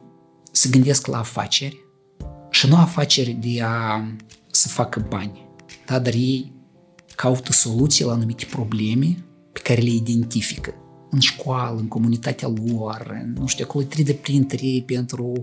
[0.52, 1.86] se gândesc la afaceri
[2.50, 4.04] și nu afaceri de a
[4.52, 5.49] să facă bani
[5.90, 6.00] da?
[6.00, 6.52] dar ei
[7.16, 9.18] caută soluții la anumite probleme
[9.52, 10.74] pe care le identifică
[11.12, 15.42] în școală, în comunitatea lor, nu știu, acolo 3D printeri pentru,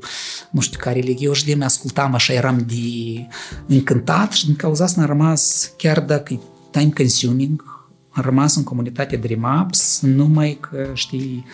[0.50, 3.26] nu știu, care le eu și de ascultam, așa eram de
[3.66, 6.38] încântat și din cauza asta am rămas, chiar dacă e
[6.70, 7.64] time consuming,
[8.10, 11.44] am rămas în comunitatea DreamUps, numai că, știi,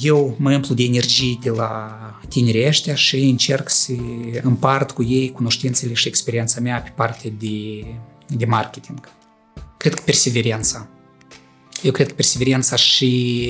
[0.00, 1.96] eu mă împlu de energie de la
[2.28, 3.92] tinerii ăștia și încerc să
[4.42, 7.84] împart cu ei cunoștințele și experiența mea pe parte de,
[8.28, 9.08] de marketing.
[9.76, 10.88] Cred că perseverența.
[11.82, 13.46] Eu cred că perseverența și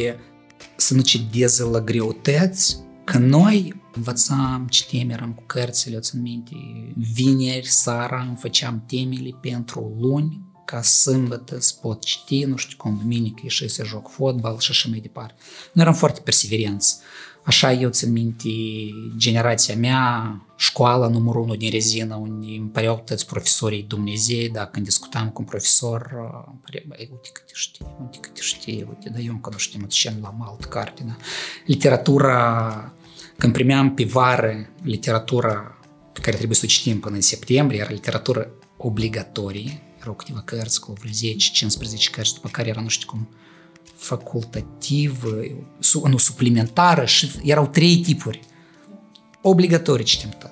[0.76, 6.54] să nu cedeze la greutăți, că noi învățam, citim, eram cu cărțile, țin minte,
[7.12, 12.98] vineri, seara, îmi făceam temele pentru luni, ca sâmbătă să pot citi, nu știu cum,
[12.98, 15.34] duminică ieși să joc fotbal și așa mai departe.
[15.72, 16.96] Noi eram foarte perseverenți.
[17.44, 18.48] Așa eu țin minte
[19.16, 24.84] generația mea, școala numărul unu din rezină, unde îmi păreau toți profesorii Dumnezei, dar când
[24.84, 26.10] discutam cu un profesor,
[26.46, 29.48] îmi părea, băi, uite cât te știi, uite cât te știi, uite, dar eu încă
[29.52, 31.16] nu știm, ce la alt carte, da?
[31.66, 32.92] Literatura,
[33.38, 35.78] când primeam pe vară literatura
[36.12, 40.80] pe care trebuie să o citim până în septembrie, era literatură obligatorie, erau câteva cărți
[40.80, 43.28] cu vreo 10-15 cărți, după care era nu știu cum
[43.94, 45.40] facultativă,
[46.02, 48.40] nu, suplimentară și erau trei tipuri.
[49.42, 50.50] Obligatorii citim tot.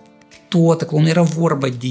[0.48, 1.88] Tot, acolo nu era vorba de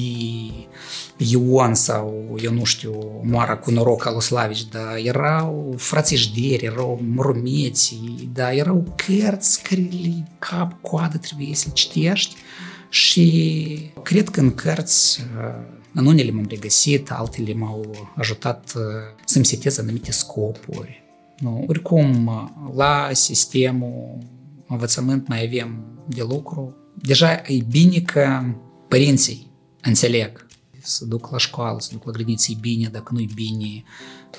[1.17, 8.30] Ion sau, eu nu știu, Moara cu noroc al Slavici, dar erau frațișderi, erau moromeții,
[8.34, 12.36] dar erau cărți care le cap, coadă trebuie să le citești
[12.89, 15.26] și cred că în cărți
[15.93, 18.82] în unele m-am regăsit, altele m-au ajutat uh,
[19.25, 21.04] să-mi setez anumite scopuri.
[21.39, 24.17] Nu, oricum, uh, la sistemul
[24.67, 26.75] învățământ mai avem de lucru.
[26.95, 28.43] Deja e bine că
[28.88, 30.47] părinții înțeleg.
[30.82, 33.84] Să duc la școală, să duc la grădiniță, e bine, dacă nu e bine,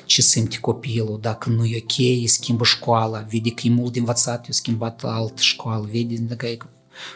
[0.05, 4.45] ce simte copilul, dacă nu e ok, schimbă școala, vede că e mult de învățat,
[4.45, 6.57] eu schimbat altă școală, vede dacă e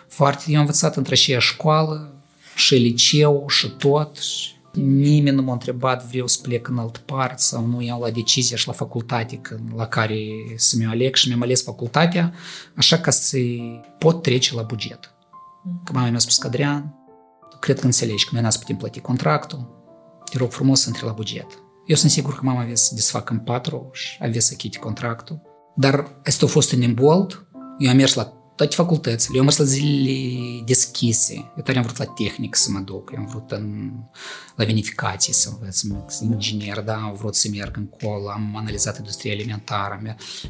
[0.08, 2.13] foarte de învățat între aceeași școală,
[2.54, 4.18] și liceu și tot.
[4.72, 8.56] Nimeni nu m-a întrebat vreau să plec în altă parte sau nu iau la decizie
[8.56, 9.40] și la facultate
[9.76, 10.18] la care
[10.56, 12.32] să mi aleg și mi-am ales facultatea,
[12.74, 13.38] așa ca să
[13.98, 15.14] pot trece la buget.
[15.84, 16.94] Că mama mi-a spus că Adrian,
[17.60, 19.68] cred că înțelegi că noi n să putem plăti contractul,
[20.30, 21.46] te rog frumos să intri la buget.
[21.86, 25.40] Eu sunt sigur că mama avea să desfacă în patru și avea să chite contractul.
[25.76, 27.46] Dar asta a fost în imbold,
[27.78, 29.32] eu am mers la toate facultățile.
[29.34, 31.34] Eu am mers la zilele deschise.
[31.56, 33.10] Eu tare am vrut la tehnic să mă duc.
[33.14, 33.90] Eu am vrut în,
[34.56, 38.28] la vinificații să învăț, să inginer, da, am vrut să merg încolo.
[38.28, 40.00] Am analizat industria alimentară.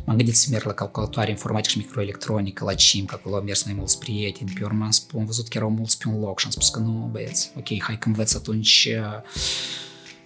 [0.04, 3.64] M-am gândit să merg la calculatoare informatică și microelectronică, la CIM, că acolo am mers
[3.64, 4.52] mai mulți prieteni.
[4.58, 6.68] Pe urmă am, spus, am văzut că erau mulți pe un loc și am spus
[6.68, 8.88] că nu, băieți, ok, hai că învăț atunci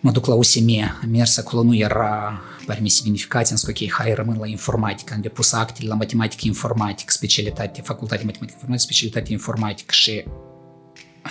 [0.00, 0.68] mă duc la USM,
[1.02, 5.20] am mers acolo, nu era permis vinificație, am zis ok, hai rămân la informatică, am
[5.20, 10.24] depus actele la matematică informatică, specialitate, facultate matematică informatică, specialitate informatică și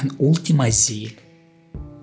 [0.02, 1.16] în ultima zi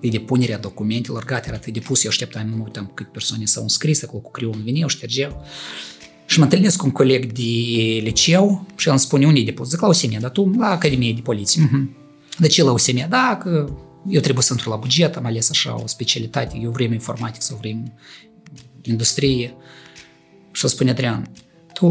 [0.01, 4.21] de depunerea documentelor, gata, era depus, eu așteptam, nu uitam câte persoane s-au înscris, acolo
[4.21, 5.45] cu creionul veneau, ștergeau.
[6.25, 7.41] Și mă întâlnesc cu un coleg de
[8.01, 9.69] liceu și el îmi spune, unde e depus?
[9.69, 11.63] Zic, la USM, dar tu la Academie de Poliție.
[11.63, 12.03] Uh-huh.
[12.37, 13.09] De ce la USM?
[13.09, 13.69] Da, că
[14.07, 17.57] eu trebuie să intru la buget, am ales așa o specialitate, eu vrem informatic sau
[17.57, 17.93] vrem
[18.81, 19.55] industrie.
[20.51, 21.31] Și spune Adrian,
[21.73, 21.87] tu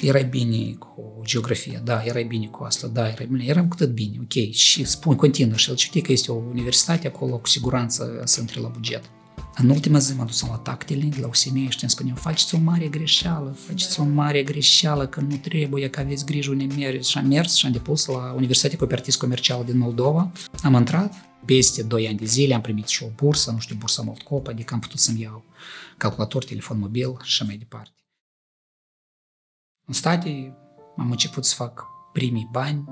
[0.00, 4.16] erai bine cu geografia, da, erai bine cu asta, da, erai bine, eram cât bine,
[4.20, 4.52] ok.
[4.52, 8.60] Și spun, continuă și el știe că este o universitate acolo, cu siguranță să intre
[8.60, 9.10] la buget.
[9.58, 12.58] În ultima zi m-am dus la tactile de la USM și îmi spuneau, faceți o
[12.58, 17.10] mare greșeală, faceți o mare greșeală, că nu trebuie, că aveți grijă unde mergeți.
[17.10, 20.32] Și am mers și am depus la Universitatea Cooperativ Comercială din Moldova.
[20.62, 21.14] Am intrat,
[21.44, 24.74] peste 2 ani de zile am primit și o bursă, nu știu, bursa Moldcop, adică
[24.74, 25.44] am putut să-mi iau
[25.96, 27.90] calculator, telefon mobil și mai departe.
[29.86, 30.56] În state
[30.96, 32.84] am început să fac primii bani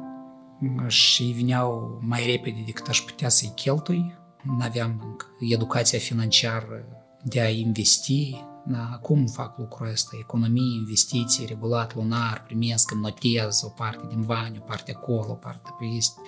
[0.87, 4.22] și veneau mai repede decât aș putea să-i cheltui.
[4.44, 5.16] Nu aveam
[5.50, 6.85] educația financiară
[7.22, 8.44] de a investi.
[8.66, 10.16] Da, cum fac lucrul ăsta?
[10.20, 15.35] Economie, investiții, regulat, lunar, primesc, îmi notez o parte din bani, o parte acolo, o
[15.35, 16.20] parte pe este.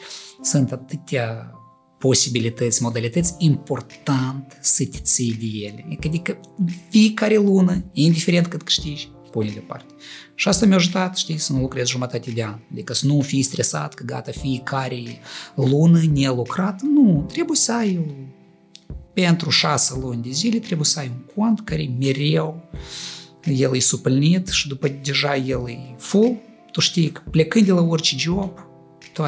[0.42, 1.54] Sunt atâtea
[1.98, 5.98] posibilități, modalități, important să te ții de ele.
[6.06, 6.40] Adică
[6.88, 9.94] fiecare lună, indiferent cât câștigi, pune deoparte.
[10.34, 12.58] Și asta mi-a ajutat, știi, să nu lucrez jumătate de an.
[12.72, 15.02] Adică să nu fii stresat că gata, fiecare
[15.54, 16.82] lună nelucrat.
[16.82, 18.16] Nu, trebuie să ai
[19.14, 22.68] pentru șase luni de zile trebuie să ai un cont care mereu
[23.44, 26.36] el e suplnit și după deja el e full,
[26.72, 28.58] tu știi că plecând de la orice job,
[29.12, 29.22] tu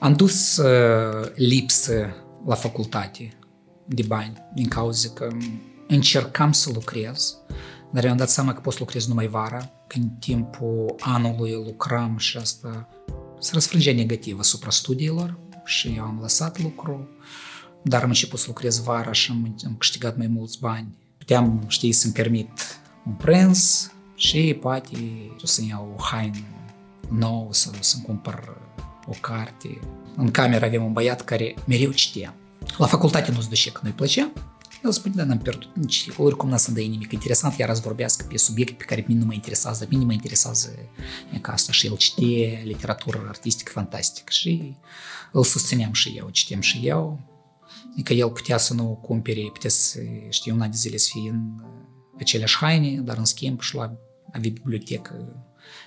[0.00, 2.14] Am dus uh, lipsă
[2.46, 3.38] la facultate
[3.86, 5.28] de bani din cauza că
[5.88, 7.36] încercam să lucrez,
[7.92, 11.52] dar eu am dat seama că pot să lucrez numai vara, că în timpul anului
[11.52, 12.88] lucram și asta
[13.38, 17.08] se răsfrângea negativ asupra studiilor și eu am lăsat lucru,
[17.82, 20.98] dar am început să lucrez vara și am, am câștigat mai mulți bani.
[21.18, 24.96] Puteam, știi, să-mi permit un prânz și poate
[25.44, 26.38] să iau o haină
[27.08, 28.56] nouă sau să-mi cumpăr
[29.10, 29.80] o carte.
[30.16, 32.34] În cameră avem un băiat care mereu citea.
[32.78, 34.32] La facultate nu-ți duce că nu-i plăcea.
[34.84, 38.26] El spune, da, n-am pierdut nici, oricum n-a să-mi dă nimic interesant, iar să vorbească
[38.28, 40.74] pe subiecte pe care mine nu mă interesează, mine mă interesează
[41.40, 44.76] ca asta și el citie literatură artistică fantastică și
[45.32, 47.20] îl susțineam și eu, citem și eu.
[47.92, 51.62] Adică el putea să nu cumpere, putea să, știi, una de zile să fie în
[52.18, 53.82] aceleași haine, dar în schimb și la
[54.32, 55.44] avea bibliotecă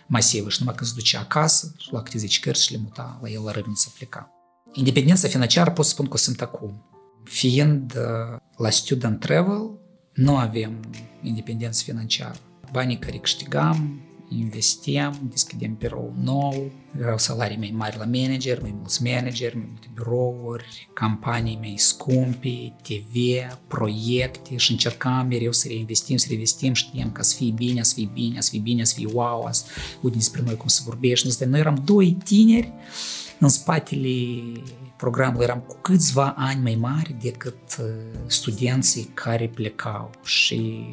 [0.08, 3.20] masivă și numai când se ducea acasă și lua câte 10 cărți și le muta
[3.22, 4.30] la el la râvniță pleca.
[4.74, 6.86] Independența financiară pot să spun că o sunt acum.
[7.24, 7.98] Fiind
[8.58, 9.70] la student travel,
[10.14, 10.80] nu avem
[11.22, 12.40] independență financiară.
[12.72, 14.02] Banii care câștigam,
[14.40, 19.88] investiam, deschidem birou nou, erau salarii mai mari la manager, mai mulți manageri, mai multe
[19.94, 23.16] birouri, campanii mai scumpe, TV,
[23.68, 28.10] proiecte și încercam mereu să reinvestim, să reinvestim, știam că să fie bine, să fie
[28.14, 29.64] bine, să fie bine, să fie wow, să
[30.02, 31.46] uite despre noi cum să vorbești.
[31.46, 32.74] Noi eram doi tineri
[33.40, 34.42] în spatele
[34.98, 37.58] programului eram cu câțiva ani mai mari decât
[38.26, 40.86] studenții care plecau și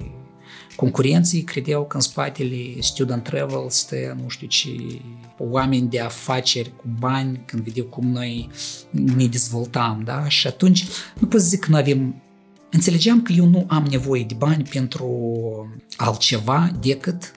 [0.80, 4.68] Concurenții credeau că în spatele student travel stă, nu știu ce,
[5.38, 8.48] oameni de afaceri cu bani, când vedeau cum noi
[8.90, 10.28] ne dezvoltam, da?
[10.28, 10.86] Și atunci,
[11.18, 12.22] nu pot zic că nu avem
[12.70, 15.08] Înțelegeam că eu nu am nevoie de bani pentru
[15.96, 17.32] altceva decât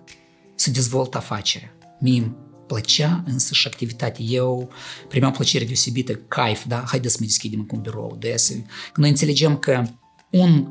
[0.55, 1.75] să dezvolt afacerea.
[1.99, 2.35] Mie îmi
[2.67, 4.25] plăcea însă și activitatea.
[4.25, 4.69] Eu
[5.07, 6.83] primeam plăcere deosebită, caif, da?
[6.87, 8.15] Haideți să mă deschidem cu un birou.
[8.19, 8.53] De să...
[8.95, 9.83] Noi înțelegem că
[10.29, 10.67] un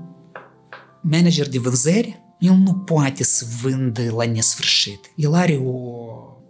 [1.00, 5.12] manager de vânzări el nu poate să vândă la nesfârșit.
[5.16, 5.72] El are o,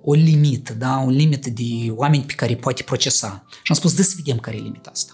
[0.02, 1.02] o limită, da?
[1.06, 3.44] o limită de oameni pe care poate procesa.
[3.50, 5.12] Și am spus, de să vedem care e limita asta.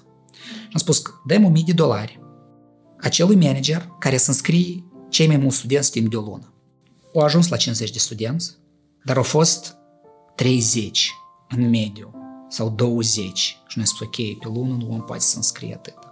[0.48, 2.20] Și am spus, dăm 1000 de dolari
[3.00, 6.52] acelui manager care să înscrie cei mai mulți studenți timp de o lună.
[7.14, 8.56] Au ajuns la 50 de studenți,
[9.04, 9.76] dar au fost
[10.34, 11.12] 30
[11.48, 12.14] în mediu
[12.48, 16.07] sau 20 și noi spus, ok, pe lună nu om poate să înscrie atât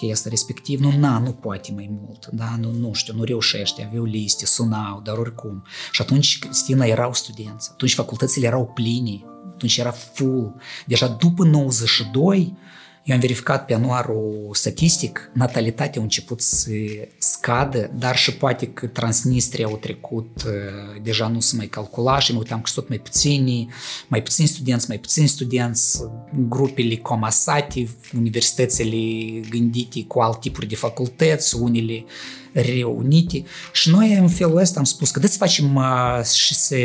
[0.00, 3.84] chestia asta respectiv, nu, na, nu poate mai mult, da, nu, nu știu, nu reușește,
[3.84, 5.62] aveau liste, sunau, dar oricum.
[5.92, 10.54] Și atunci, Cristina, erau studenți, atunci facultățile erau pline, atunci era full.
[10.86, 12.56] Deja după 92,
[13.04, 16.70] Eu am verificat pe anuarul statistic, natalitatea a început să
[17.18, 22.32] scadă, dar și poate că Transnistria au trecut, uh, deja nu se mai calcula și
[22.32, 23.68] mă uitam că tot mai puțini,
[24.08, 26.00] mai puțini studenți, mai puțini studenți,
[26.48, 32.04] grupele comasate, universitățile gândite cu alt tipuri de facultăți, unele
[32.52, 33.42] reunite.
[33.72, 36.76] Și noi în felul ăsta am spus că să facem uh, și să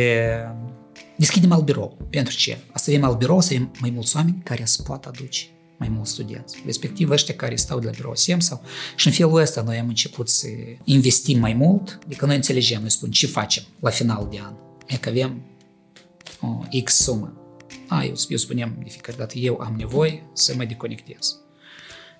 [1.17, 1.97] deschidem alt birou.
[2.09, 2.57] Pentru ce?
[2.75, 6.11] Să avem alt birou, să avem mai mulți oameni care să poată aduce mai mulți
[6.11, 8.61] studenți, respectiv ăștia care stau de la birou SEM sau...
[8.95, 10.47] Și în felul ăsta noi am început să
[10.83, 14.53] investim mai mult, adică noi înțelegem, noi spun ce facem la final de an.
[14.87, 15.41] E că avem
[16.41, 17.33] o X sumă.
[17.87, 21.35] A, eu, eu spuneam de fiecare dată, eu am nevoie să mă deconectez.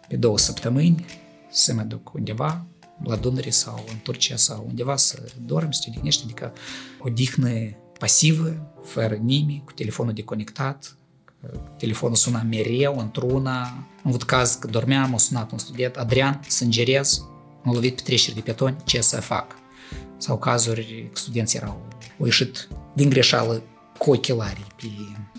[0.08, 1.06] Pe două săptămâni
[1.52, 2.65] să mă duc undeva,
[3.04, 6.54] la Dunăre sau în Turcia sau undeva să dorm, să te odihnești, adică
[7.00, 7.50] odihnă
[8.00, 10.98] pasivă, fără nimic, cu telefonul deconectat,
[11.78, 13.62] telefonul suna mereu, într-una.
[14.04, 17.26] Am avut caz că dormeam, a sunat un student, Adrian, sângerez,
[17.64, 19.56] m-a lovit pe treceri de pietoni, ce să fac?
[20.18, 21.88] Sau cazuri că studenții erau,
[22.20, 23.64] au ieșit din greșeală
[23.98, 24.88] cu ochelarii pe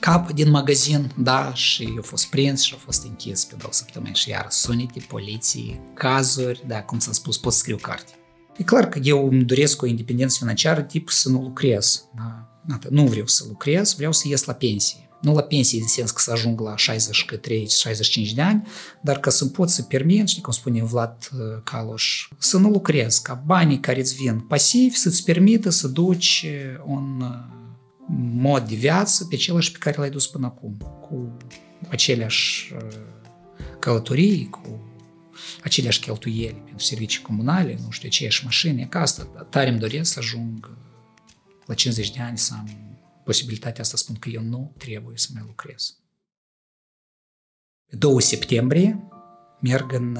[0.00, 4.14] cap din magazin, da, și au fost prins și au fost închis pe două săptămâni
[4.14, 8.12] și iar sunete, poliții, cazuri, da, cum s-a spus, pot scriu carte.
[8.56, 12.04] E clar că eu îmi doresc o independență financiară tip să nu lucrez.
[12.16, 12.48] Da?
[12.90, 16.20] Nu vreau să lucrez, vreau să ies la pensie nu la pensie în sens că
[16.20, 18.66] să ajung la 63-65 de ani,
[19.00, 21.30] dar ca să pot să permit, știi cum spune Vlad
[21.64, 26.46] Caloș, să nu lucrez, ca banii care îți vin pasiv să-ți permită să duci
[26.86, 27.24] un
[28.34, 31.36] mod de viață pe același pe care l-ai dus până acum, cu
[31.88, 32.74] aceleași
[33.78, 34.80] călătorii, cu
[35.62, 40.18] aceleași cheltuieli pentru servicii comunale, nu știu, aceeași mașini, ca asta tare îmi doresc să
[40.18, 40.70] ajung
[41.66, 42.85] la 50 de ani să am
[43.26, 45.96] posibilitatea asta spun că eu nu trebuie să mai lucrez.
[47.90, 49.08] Pe 2 septembrie
[49.60, 50.18] merg în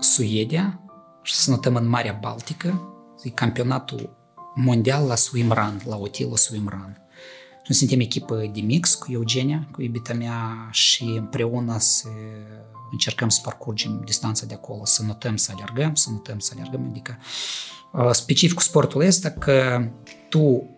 [0.00, 0.80] Suedia
[1.22, 2.88] și să notăm în Marea Baltică,
[3.22, 4.16] e campionatul
[4.54, 6.98] mondial la swimrun, la Otilo swimrun.
[7.52, 12.08] Și noi suntem echipă de mix cu Eugenia, cu iubita mea și împreună să
[12.90, 16.88] încercăm să parcurgem distanța de acolo, să notăm să alergăm, să notăm să alergăm.
[16.88, 17.18] Adică
[18.12, 19.88] specificul sportul ăsta că
[20.28, 20.68] tu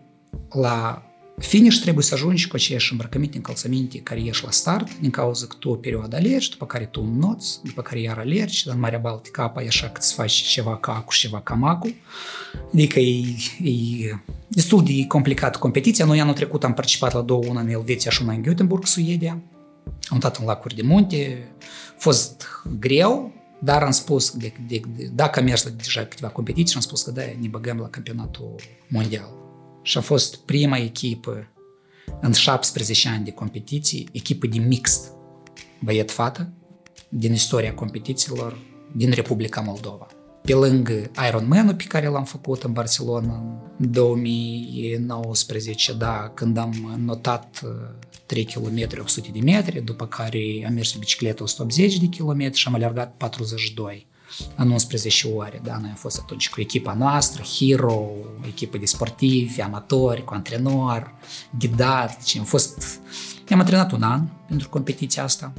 [0.50, 1.05] la
[1.38, 5.56] Finish trebuie să ajungi cu aceeași îmbrăcăminte, încălțăminte care ieși la start, din cauza că
[5.58, 8.98] tu o perioadă alergi, după care tu înnoți, după care iar alergi, dar în Marea
[8.98, 11.94] Baltică apa e așa că îți faci ceva ca acu și ceva ca macu.
[12.72, 13.24] Adică e,
[13.62, 16.04] e destul de complicat competiția.
[16.04, 19.42] Noi anul trecut am participat la două, una în Elveția și una în Göteborg, Suedia.
[20.08, 21.48] Am dat în lacuri de munte.
[21.90, 22.46] A fost
[22.78, 26.80] greu, dar am spus, de, de, de, dacă am mers la deja câteva competiții, am
[26.80, 28.54] spus că da, ne băgăm la campionatul
[28.88, 29.44] mondial
[29.86, 31.48] și a fost prima echipă
[32.20, 35.12] în 17 ani de competiții, echipă de mixt,
[35.80, 36.52] băiet-fată,
[37.08, 38.58] din istoria competițiilor
[38.92, 40.06] din Republica Moldova.
[40.42, 43.34] Pe lângă Ironman-ul pe care l-am făcut în Barcelona
[43.78, 47.62] în 2019, da, când am notat
[48.26, 52.68] 3 km 800 de metri, după care am mers pe bicicletă 180 de km și
[52.68, 54.06] am alergat 42
[54.56, 55.60] în 11 ore.
[55.64, 55.78] Da?
[55.80, 58.08] Noi am fost atunci cu echipa noastră, Hero,
[58.46, 61.14] echipă de sportivi, amatori, cu antrenor,
[61.58, 62.16] ghidat.
[62.16, 63.00] Deci am fost...
[63.50, 65.52] am antrenat un an pentru competiția asta.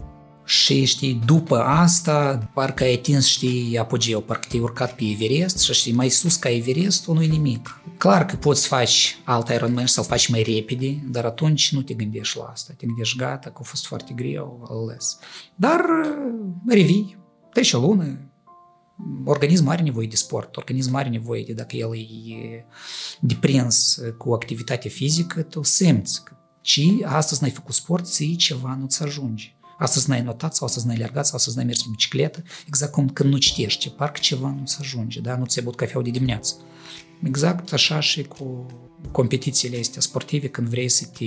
[0.45, 5.73] Și știi, după asta, parcă ai atins, știi, apogeu, parcă te-ai urcat pe Everest și
[5.73, 7.81] știi, mai sus ca Everest, nu e nimic.
[7.97, 12.37] Clar că poți face alt Ironman să-l faci mai repede, dar atunci nu te gândești
[12.37, 12.73] la asta.
[12.77, 15.19] Te gândești, gata, că a fost foarte greu, ales.
[15.55, 15.81] Dar
[16.67, 17.17] revii,
[17.53, 18.19] trece o lună,
[19.25, 22.65] organismul are nevoie de sport, organismul are nevoie de, dacă el e
[23.19, 29.03] deprins cu activitate fizică, tu simți că ci astăzi n-ai făcut sport, ți ceva nu-ți
[29.03, 29.55] ajunge.
[29.77, 33.09] Astăzi n-ai notat sau astăzi n-ai alergat sau astăzi n-ai mers pe bicicletă, exact cum
[33.09, 35.37] când nu citești, parcă ceva nu-ți ajunge, da?
[35.37, 36.55] nu ți-ai băut cafeaua de dimineață.
[37.23, 38.65] Exact așa și cu
[39.11, 41.25] competițiile astea sportive când vrei să te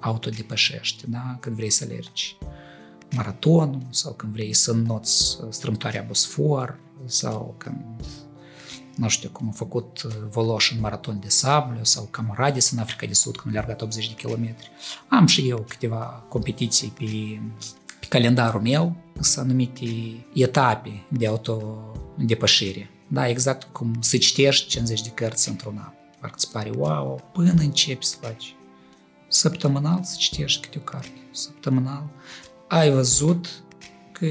[0.00, 1.36] autodepășești, da?
[1.40, 2.36] când vrei să alergi
[3.14, 7.84] maratonul sau când vrei să înnoți strâmtoarea Bosfor sau când
[8.96, 13.12] nu știu cum a făcut Voloș în maraton de sablă sau Camaradis în Africa de
[13.14, 14.70] Sud când a alergat 80 de kilometri.
[15.08, 17.40] Am și eu câteva competiții pe,
[18.00, 19.86] pe calendarul meu, sunt anumite
[20.34, 22.90] etape de autodepășire.
[23.08, 25.92] Da, exact cum să citești 50 de cărți într-un an.
[26.20, 28.54] Parcă îți pare, wow, până începi să faci.
[29.28, 31.20] Săptămânal să citești câte o carte.
[31.30, 32.10] Săptămânal
[32.68, 33.64] ai văzut
[34.12, 34.26] că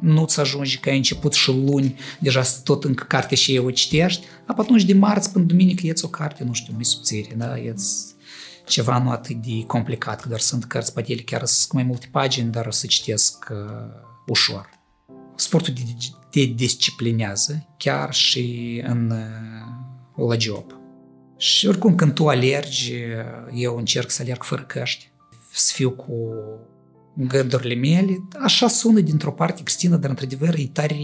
[0.00, 4.26] nu-ți ajunge, că ai început și luni, deja tot încă carte și eu o citești,
[4.46, 8.14] a atunci de marți până duminică ieți o carte, nu știu, mai subțire, da, ieți
[8.66, 12.08] ceva nu atât de complicat, că doar sunt cărți pe ele chiar sunt mai multe
[12.10, 13.56] pagini, dar o să citesc uh,
[14.26, 14.68] ușor.
[15.34, 15.82] Sportul te,
[16.30, 20.72] te disciplinează chiar și în uh, la job.
[21.36, 22.94] Și oricum când tu alergi,
[23.54, 25.10] eu încerc să alerg fără căști,
[25.52, 26.14] să fiu cu
[27.26, 28.28] gândurile mele.
[28.42, 30.96] Așa sună dintr-o parte, Cristina, dar într-adevăr e tare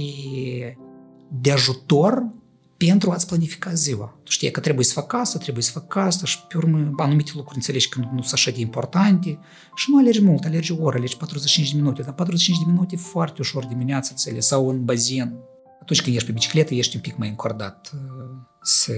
[1.41, 2.33] de ajutor
[2.77, 4.19] pentru a-ți planifica ziua.
[4.23, 7.31] Tu știi că trebuie să fac asta, trebuie să fac asta și pe urmă anumite
[7.35, 9.39] lucruri înțelegi că nu sunt așa de importante
[9.75, 12.95] și nu alergi mult, alergi o oră, alergi 45 de minute, dar 45 de minute
[12.95, 15.35] e foarte ușor dimineața țele sau în bazin.
[15.81, 17.93] Atunci când ești pe bicicletă, ești un pic mai încordat
[18.62, 18.93] să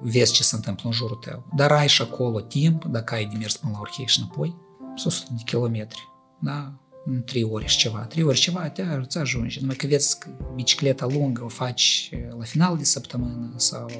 [0.00, 1.46] vezi ce se întâmplă în jurul tău.
[1.56, 4.56] Dar ai și acolo timp, dacă ai de mers până la Orhei și înapoi,
[4.96, 6.12] 100 de kilometri.
[6.44, 6.78] Da?
[7.06, 7.98] în 3 ore și ceva.
[7.98, 9.60] 3 ore și ceva, te îți ajunge.
[9.60, 13.90] Numai că vezi că bicicleta lungă o faci la final de săptămână sau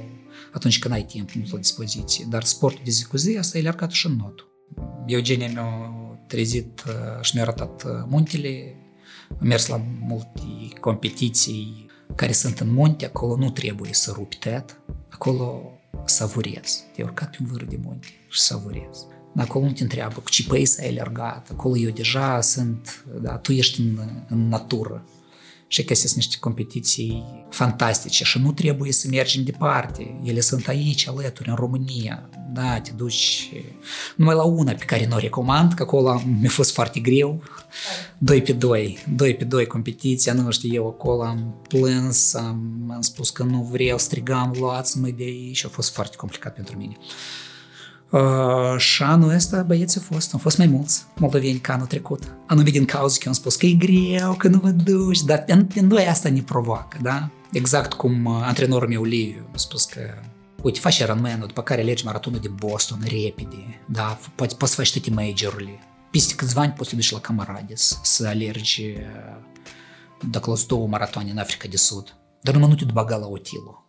[0.52, 2.26] atunci când ai timp mult la dispoziție.
[2.28, 4.48] Dar sportul de zi cu zi, asta e learcat și în notul.
[5.06, 5.90] Eugenia mi-a
[6.26, 6.82] trezit
[7.20, 8.76] și mi-a arătat muntele,
[9.40, 10.40] am mers la multe
[10.80, 15.70] competiții care sunt în munte, acolo nu trebuie să rupi tăt, acolo
[16.04, 16.84] savurez.
[16.94, 19.06] Te-ai urcat pe un vârf de munte și savurez
[19.42, 23.52] acolo nu te întreabă cu ce păi ai alergat, acolo eu deja sunt, da, tu
[23.52, 25.04] ești în, în natură.
[25.66, 30.20] Și că sunt niște competiții fantastice și nu trebuie să mergem departe.
[30.24, 32.28] Ele sunt aici, alături, în România.
[32.52, 33.52] Da, te duci
[34.16, 37.42] numai la una pe care nu o recomand, că acolo mi-a fost foarte greu.
[38.18, 43.00] Doi pe doi, doi pe doi competiția, nu știu, eu acolo am plâns, am, am
[43.00, 46.96] spus că nu vreau, strigam, luați-mă de aici, a fost foarte complicat pentru mine.
[48.10, 52.36] Uh, și anul ăsta băieții au fost, au fost mai mulți moldoveni ca anul trecut.
[52.46, 55.44] Anume din cauza că am spus că e greu, că nu vă duci, dar
[55.74, 57.28] pe noi asta ne provoacă, da?
[57.52, 60.00] Exact cum uh, antrenorul meu Liviu a spus că
[60.62, 64.92] uite, faci Ironman-ul, după care alegi maratonul de Boston repede, da, poți, poți să faci
[64.92, 65.78] toate majorurile.
[66.10, 69.42] Peste câțiva ani poți să duci la Camarades să alergi uh,
[70.30, 72.16] dacă la două maratoane în Africa de Sud.
[72.40, 73.83] Dar numai nu te baga la Otilo.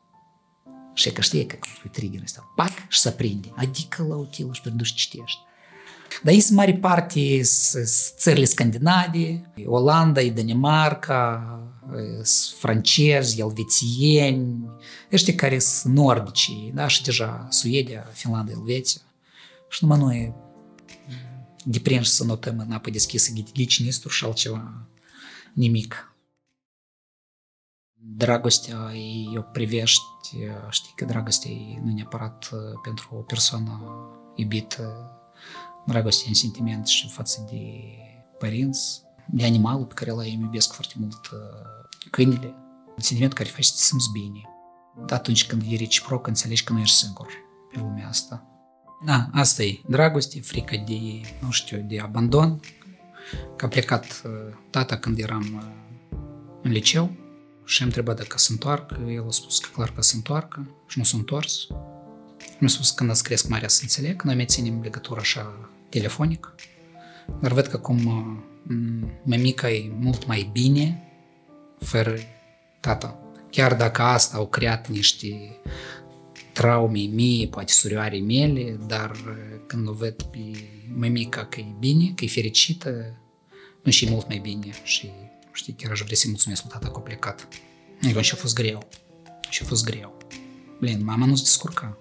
[0.96, 1.58] Și că știe că
[1.91, 3.52] trigger ăsta, pac, și se prinde.
[3.56, 5.39] Adică la utilă și duci citești.
[6.24, 7.41] Dar ei sunt mare parte
[8.18, 11.60] țările scandinave, Olanda, Danemarca,
[12.60, 14.70] francezi, elvețieni,
[15.12, 19.02] ăștia care sunt nordici, da, și deja Suedia, Finlanda, Elveția.
[19.70, 20.34] Și numai noi
[21.64, 24.88] deprinși să notăm în apă deschisă ghicinistul și altceva
[25.54, 26.14] nimic
[28.08, 28.91] dragostea
[29.34, 30.03] e o privești,
[30.70, 32.49] știi că dragostea e nu neapărat
[32.84, 33.82] pentru o persoană
[34.36, 35.12] iubită,
[35.86, 37.62] dragostea în sentiment și față de
[38.39, 41.30] părinți, de animalul pe care îl iubesc foarte mult,
[42.12, 42.53] câinile,
[42.88, 44.41] un sentiment care face să te simți bine.
[45.10, 47.28] Atunci când e reciproc, înțelegi că nu ești singur
[47.72, 48.47] pe lumea asta.
[49.06, 52.60] Da, asta e dragoste, frică de, nu știu, de abandon.
[53.56, 54.22] Că a plecat
[54.70, 55.64] tata când eram
[56.62, 57.12] în liceu,
[57.66, 60.97] și am întrebat dacă se întoarcă, el a spus că clar că se întoarcă și
[60.97, 61.68] nu s-a întors.
[62.59, 66.55] Mi-a spus că când îți cresc marea să înțeleg, noi mai ținem legătură așa telefonic,
[67.41, 67.99] dar văd că acum
[69.24, 71.03] mămica e mult mai bine
[71.80, 72.16] fără
[72.80, 73.20] tata.
[73.49, 75.57] Chiar dacă asta au creat niște
[76.53, 79.11] traume mie, poate surioare mele, dar
[79.68, 80.39] când o văd pe
[80.95, 83.18] mămica că e bine, că e fericită,
[83.84, 85.09] nu și mult mai bine și
[85.56, 87.47] Știi, chiar aș vrea să-i mulțumesc lui tata că a plecat.
[88.14, 88.88] Eu și a fost greu.
[89.49, 90.18] Și a fost greu.
[90.80, 91.97] Blin, mama nu se descurca.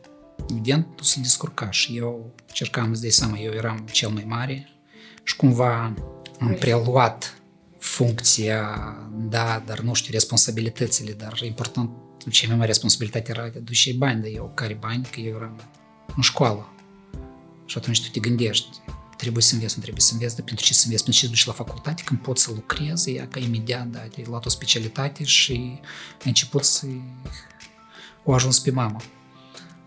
[0.51, 4.69] Evident, nu se descurca și eu cercam, îți dai seama, eu eram cel mai mare
[5.23, 5.95] și cumva
[6.41, 7.43] am preluat
[7.79, 8.69] funcția,
[9.13, 11.91] da, dar nu știu, responsabilitățile, dar important,
[12.31, 15.61] cea mai mare responsabilitate era de duce bani, dar eu care bani, că eu eram
[16.17, 16.75] în școală.
[17.65, 18.69] Și atunci tu te gândești,
[19.17, 21.33] trebuie să înveți, nu trebuie să înveți, dar pentru ce să înveți, pentru ce să
[21.33, 25.25] duci la facultate când poți să lucrezi, ea ca imediat, da, te-ai luat o specialitate
[25.25, 26.87] și ai început să
[28.25, 29.01] o ajuns pe mama.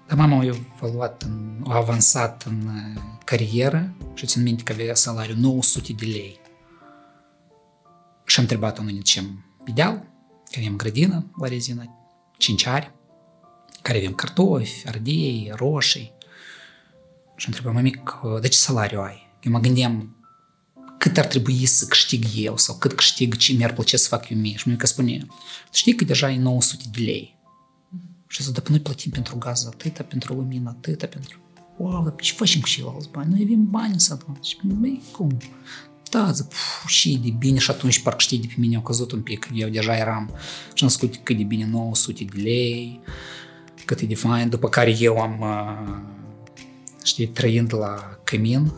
[0.07, 2.69] Dar mama a evoluat, în, a avansat în
[3.23, 6.39] carieră și țin minte că avea salariu 900 de lei.
[8.25, 9.23] Și am întrebat-o în ce
[9.65, 9.95] ideal,
[10.51, 11.97] că avem grădină la rezină,
[12.37, 12.91] 5 ani,
[13.81, 16.16] care avem cartofi, ardei, roșii.
[17.37, 19.29] Și întrebam, mămic, de ce salariu ai?
[19.41, 20.15] Eu mă gândeam
[20.97, 24.37] cât ar trebui să câștig eu sau cât câștig ce mi-ar plăcea să fac eu
[24.37, 24.55] mie.
[24.55, 25.25] Și mie că spune,
[25.73, 27.37] știi că deja e 900 de lei.
[28.27, 31.37] Și zic, dar noi plătim pentru gaz atâta, pentru lumină atâta, pentru...
[31.77, 33.29] Wow, dar ce facem cu ceilalți bani?
[33.29, 34.37] Noi avem bani în satul.
[34.43, 35.37] Și băi, cum?
[36.09, 39.11] Da, zic, puf, și de bine și atunci parcă știi de pe mine au căzut
[39.11, 39.49] un pic.
[39.53, 40.31] Eu deja eram
[40.73, 42.99] și am spus cât de bine 900 de lei,
[43.85, 46.16] cât e de fain, după care eu am uh,
[47.07, 48.71] știi, trăind la cămin,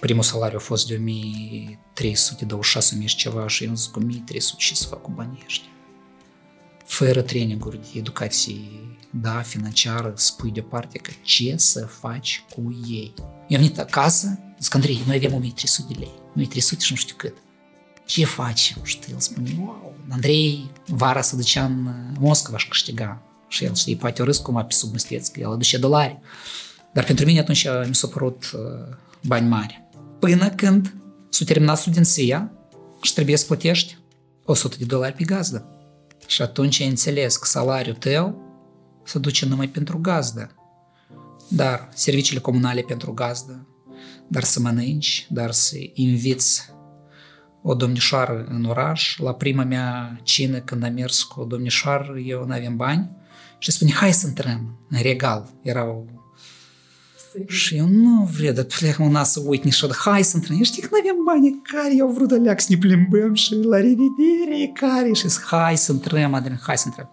[0.00, 4.76] primul salariu a fost de 1326 și ceva și eu am zis cu 1300 și
[4.76, 5.68] să fac cu banii ăștia.
[6.84, 8.60] Fără traininguri de educație,
[9.10, 13.12] da, financiară, spui deoparte că ce să faci cu ei.
[13.16, 17.16] Eu am venit acasă, zic, Andrei, noi avem 1300 de lei, 1300 și nu știu
[17.16, 17.36] cât.
[18.06, 18.76] Ce facem?
[18.82, 21.88] Și el spune, wow, Andrei, vara să ducea în
[22.18, 23.22] Moscova și câștiga.
[23.48, 26.20] Și el, știi, poate o râs cum a pe submăsteț, că el aduce dolari.
[26.94, 29.84] Dar pentru mine atunci mi s-a părut uh, bani mari.
[30.18, 30.94] Până când
[31.28, 32.52] s-a terminat studenția
[33.02, 33.98] și trebuie să plătești
[34.44, 35.68] 100 de dolari pe gazdă.
[36.26, 38.42] Și atunci ai înțeles că salariul tău
[39.04, 40.54] se duce numai pentru gazdă.
[41.48, 43.66] Dar serviciile comunale pentru gazdă,
[44.28, 46.72] dar să mănânci, dar să inviți
[47.62, 49.18] o domnișoară în oraș.
[49.18, 53.10] La prima mea cină, când am mers cu o domnișoară, eu nu aveam bani
[53.58, 55.50] și spune, hai să intrăm în regal.
[55.62, 56.23] Erau
[57.46, 59.98] și eu nu vreau, dar plec una să uit niciodată.
[60.04, 60.56] Hai să intrăm.
[60.56, 63.76] Eu știi că nu avem bani care eu vrut de să ne plimbăm și la
[63.76, 67.10] revedere care și hai să intrăm, Adrian, hai să intrăm.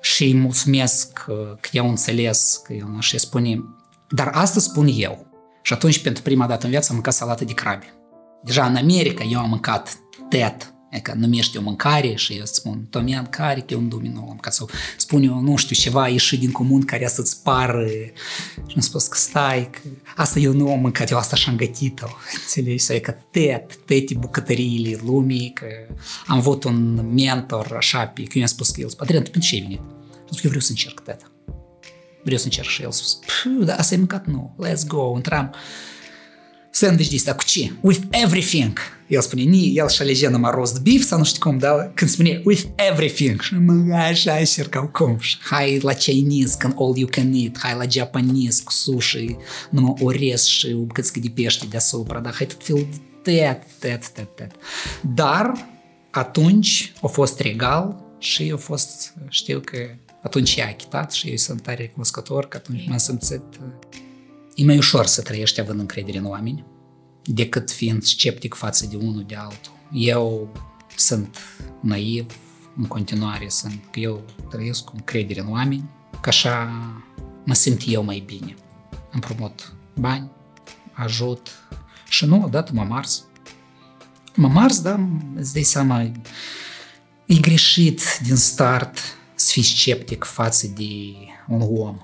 [0.00, 3.64] Și îi mulțumesc că, că eu înțeles că eu nu așa spune.
[4.08, 5.26] Dar asta spun eu.
[5.62, 7.94] Și atunci, pentru prima dată în viață, am mâncat salată de crabe.
[8.42, 9.98] Deja în America eu am mâncat
[10.28, 14.64] tet, că numește o mâncare și eu spun, Tomian, care e un domino, ca să
[14.96, 17.86] spun eu, nu știu, ceva ieșit din comun care să-ți pară
[18.66, 19.78] și am spus că stai, că
[20.16, 22.06] asta eu nu am mâncat, eu asta și-am gătit-o,
[22.40, 22.84] înțelegi?
[22.84, 25.66] Sau e că tet, tete bucătăriile lumii, că
[26.26, 29.30] am avut un mentor așa, pe, că eu i-am spus că el spune, Adrian, tu
[29.30, 29.80] pentru ce ai venit?
[29.80, 31.30] Și spus că eu vreau să încerc teta.
[32.22, 33.18] Vreau să încerc și el a spus,
[33.60, 35.54] da, asta e mâncat, nu, let's go, intram
[36.76, 37.72] sandwich de ăsta cu ce?
[37.80, 38.78] With everything.
[39.06, 42.10] El spune, ni, el și alegea numai roast beef sau nu știu cum, dar când
[42.10, 43.40] spune with everything.
[43.40, 45.18] Și mă, așa încercau cum.
[45.18, 49.36] Și hai la Chinese, când all you can eat, hai la Japanese cu sushi,
[49.70, 54.08] numai orez și o bucățică de pește deasupra, dar hai tot felul de tet, tet,
[54.08, 54.50] tet, tet.
[55.14, 55.68] Dar
[56.10, 59.78] atunci a fost regal și a fost, știu că
[60.22, 63.42] atunci i-a achitat și eu sunt tare recunoscător că atunci m-am simțit
[64.58, 66.64] E mai ușor să trăiești având încredere în oameni
[67.24, 69.72] decât fiind sceptic față de unul de altul.
[69.92, 70.52] Eu
[70.96, 71.38] sunt
[71.80, 72.36] naiv,
[72.76, 75.90] în continuare sunt, că eu trăiesc cu încredere în oameni,
[76.20, 76.70] că așa
[77.44, 78.54] mă simt eu mai bine.
[79.10, 80.30] Împrumut bani,
[80.92, 81.50] ajut
[82.08, 83.24] și nu, odată mă mars.
[84.34, 86.02] Mă mars, da, îți dai seama,
[87.26, 88.98] e greșit din start
[89.34, 91.14] să fii sceptic față de
[91.48, 91.98] un om,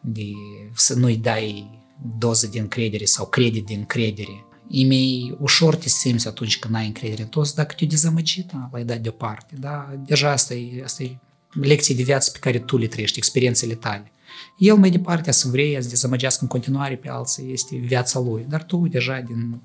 [0.00, 0.30] de
[0.74, 1.80] să nu-i dai
[2.18, 4.44] doză de încredere sau credit de încredere.
[4.70, 8.68] E mai ușor te simți atunci când ai încredere în toți, dacă te-ai dezamăgit, da,
[8.72, 9.54] l-ai dat deoparte.
[9.60, 9.94] Da?
[10.06, 11.18] Deja asta e, asta e
[11.60, 14.12] lecții de viață pe care tu le trăiești, experiențele tale.
[14.58, 18.64] El mai departe să vrei să dezamăgească în continuare pe alții, este viața lui, dar
[18.64, 19.60] tu deja din,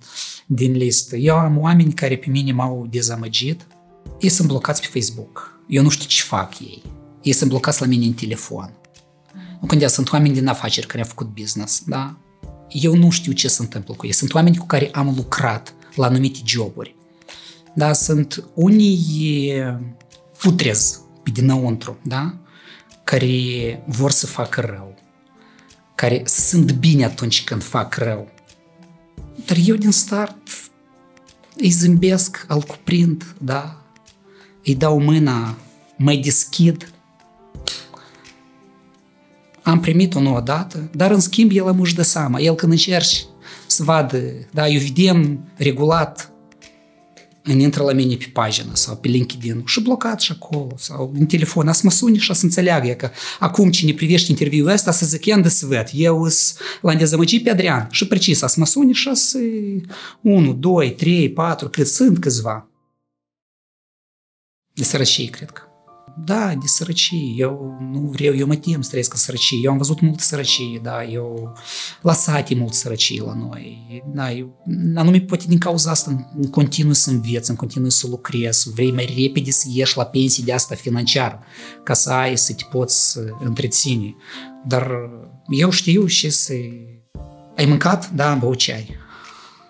[0.45, 1.15] din listă.
[1.15, 3.67] Eu am oameni care pe mine m-au dezamăgit,
[4.19, 5.59] ei sunt blocați pe Facebook.
[5.67, 6.83] Eu nu știu ce fac ei.
[7.21, 8.73] Ei sunt blocați la mine în telefon.
[9.61, 12.17] Nu contează, sunt oameni din afaceri care au făcut business, da?
[12.69, 14.11] Eu nu știu ce se întâmplă cu ei.
[14.11, 16.95] Sunt oameni cu care am lucrat la anumite joburi.
[17.75, 19.53] Da, sunt unii
[20.37, 22.37] putrez pe dinăuntru, da?
[23.03, 24.95] care vor să facă rău,
[25.95, 28.31] care sunt bine atunci când fac rău.
[29.45, 30.37] Dar eu din start
[31.55, 33.81] îi zâmbesc, îl cuprind, da?
[34.63, 35.57] îi dau mâna,
[35.97, 36.91] mă deschid
[39.67, 42.39] am primit-o nu odată, dar în schimb el îmi dă seama.
[42.39, 43.25] El când încerci
[43.67, 44.19] să vadă,
[44.53, 46.31] da, eu vedem regulat
[47.43, 51.25] în intră la mine pe pagină sau pe LinkedIn și blocat și acolo sau în
[51.25, 53.09] telefon, să mă suni și să înțeleagă că
[53.39, 56.27] acum cine privește interviul ăsta să zic, ia svet, eu
[56.81, 59.37] l-am dezamăgit pe Adrian și precis, să mă suni și să
[60.21, 62.69] 1, 2, 3, 4, cât sunt câțiva.
[64.73, 65.66] De sărăcie, cred că
[66.25, 67.33] da, de sărăcie.
[67.35, 69.59] Eu nu vreau, eu mă tem să trăiesc în sărăcie.
[69.63, 71.53] Eu am văzut mult sărăcie, da, eu
[72.01, 74.03] la sate mult sărăcie la noi.
[74.13, 74.63] Da, eu,
[74.95, 79.15] anume, poate din cauza asta în continuu să înveț, în continuu să lucrez, vrei mai
[79.17, 81.39] repede să ieși la pensie de asta financiară,
[81.83, 84.15] ca să ai, să te poți întreține.
[84.65, 84.91] Dar
[85.49, 86.53] eu știu și să...
[87.55, 88.11] Ai mâncat?
[88.11, 89.05] Da, am băut ceai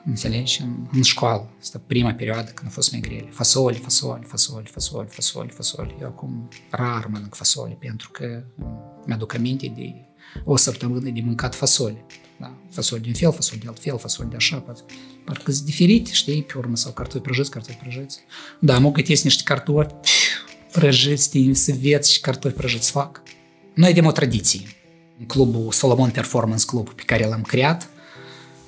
[0.07, 1.49] înțelegi, în, în școală.
[1.61, 3.27] Asta prima perioadă când a fost mai grele.
[3.31, 5.95] Fasoli, fasoli, fasoli, fasoli, fasoli, fasoli.
[6.01, 8.43] Eu acum rar mănânc fasoli pentru că
[9.05, 9.93] mi-aduc aminte de
[10.43, 12.05] o săptămână de mâncat fasoli.
[12.39, 12.57] Da?
[12.71, 14.63] Fasoli din fel, fasoli de alt fel, fasoli de așa.
[15.25, 18.19] Parcă sunt diferite, știi, pe urmă, sau cartofi prăjiți, cartofi prăjiți.
[18.59, 19.93] Da, mă gătesc niște cartofi
[20.71, 23.21] prăjiți, să veți și cartofi prăjiți fac.
[23.73, 24.61] Noi avem o tradiție.
[25.27, 27.89] clubul Solomon Performance Club pe care l-am creat,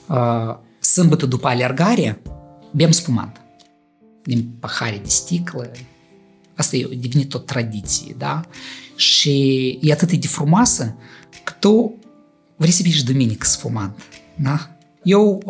[0.07, 0.57] uh,
[0.93, 2.21] sâmbătă după alergare,
[2.71, 3.41] bem spumant
[4.23, 5.71] din pahare de sticlă.
[6.55, 8.41] Asta e devenit o tradiție, da?
[8.95, 10.95] Și e atât de frumoasă
[11.43, 11.93] că tu
[12.55, 13.99] vrei să bei și duminică spumant,
[14.35, 14.77] da?
[15.03, 15.41] Eu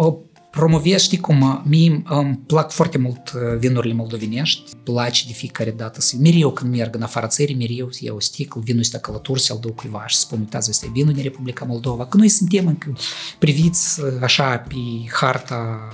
[0.52, 6.16] promovez, știi cum, mie îmi plac foarte mult vinurile moldovenești, place de fiecare dată să
[6.20, 9.58] mereu când merg în afara țării, mereu să iau o sticlă, vinul ăsta călător să-l
[9.62, 12.98] duc cuiva și spun, uitați, ăsta e vinul din Republica Moldova, că noi suntem încă
[13.40, 14.76] priviți așa pe
[15.12, 15.88] harta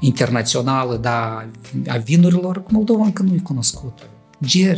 [0.00, 1.48] internațională, da,
[1.86, 4.02] a vinurilor, Moldova încă nu e cunoscută.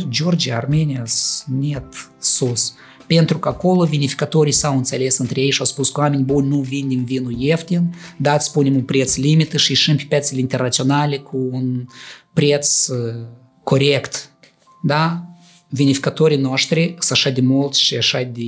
[0.09, 1.03] Georgia, Armenia,
[1.45, 2.73] net sus.
[3.15, 6.59] Pentru că acolo vinificatorii s-au înțeles între ei și au spus că oameni buni nu
[6.59, 11.85] vindem vinul ieftin, dați spunem un preț limită și ieșim pe piețele internaționale cu un
[12.33, 13.25] preț uh,
[13.63, 14.31] corect.
[14.83, 15.25] Da?
[15.69, 18.43] Vinificatorii noștri sunt așa de mulți și așa de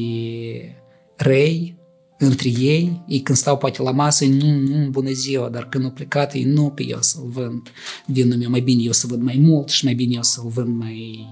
[1.16, 1.78] răi
[2.18, 5.91] între ei, ei când stau poate la masă, nu, nu, bună ziua, dar când au
[5.91, 7.72] plecat, ei nu pe eu să-l vând
[8.05, 10.78] vinul meu, mai bine eu să vând mai mult și mai bine eu să-l vând
[10.78, 11.28] mai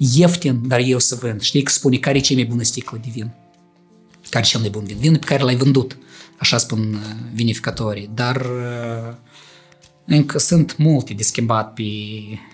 [0.00, 1.40] ieftin, dar eu să vând.
[1.40, 3.30] Știi că spune care e cea mai bună sticlă de vin?
[4.28, 4.96] Care e cel mai bun vin?
[4.96, 5.98] Vinul pe care l-ai vândut,
[6.38, 7.00] așa spun uh,
[7.32, 9.14] vinificatorii, dar uh,
[10.06, 11.82] încă sunt multe de schimbat pe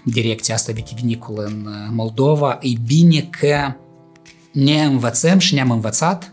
[0.04, 2.58] direcția asta vitivinicolă în uh, Moldova.
[2.62, 3.74] E bine că
[4.52, 6.32] ne învățăm și ne-am învățat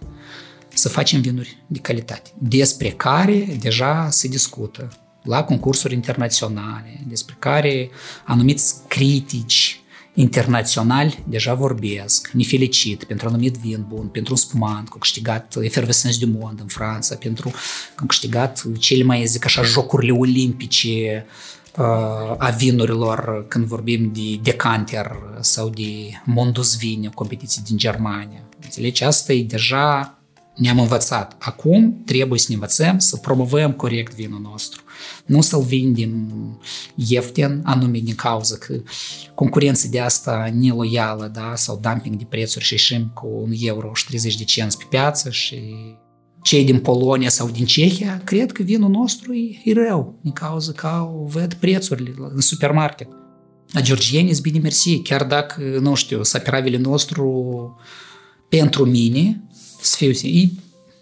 [0.74, 4.90] să facem vinuri de calitate, despre care deja se discută
[5.24, 7.90] la concursuri internaționale, despre care
[8.26, 9.83] anumiți critici
[10.14, 15.56] internaționali deja vorbesc, ne felicit pentru anumit vin bun, pentru un spumant, că a câștigat
[15.62, 17.50] Efervescence du Monde în Franța, pentru
[17.96, 21.26] că a câștigat cele mai, zic așa, jocurile olimpice
[21.78, 28.44] uh, a vinurilor când vorbim de decanter sau de Mondus Vine, o competiție din Germania.
[28.64, 29.04] Înțelegi?
[29.04, 30.18] Asta e deja
[30.56, 31.36] ne-am învățat.
[31.40, 34.84] Acum trebuie să ne învățăm să promovăm corect vinul nostru.
[35.26, 36.32] Nu să-l vindem
[36.96, 38.82] ieftin, anume din cauza că
[39.36, 41.52] concurența de asta neloială da?
[41.56, 45.30] sau dumping de prețuri și ieșim cu un euro și 30 de cenți pe piață
[45.30, 45.62] și
[46.42, 50.72] cei din Polonia sau din Cehia cred că vinul nostru e, e rău din cauza
[50.72, 53.08] că au, văd prețurile în supermarket.
[53.74, 57.78] A georgieni bine mersi, chiar dacă, nu știu, sapiravele nostru
[58.50, 59.44] pentru mine
[59.86, 60.50] să fiu e,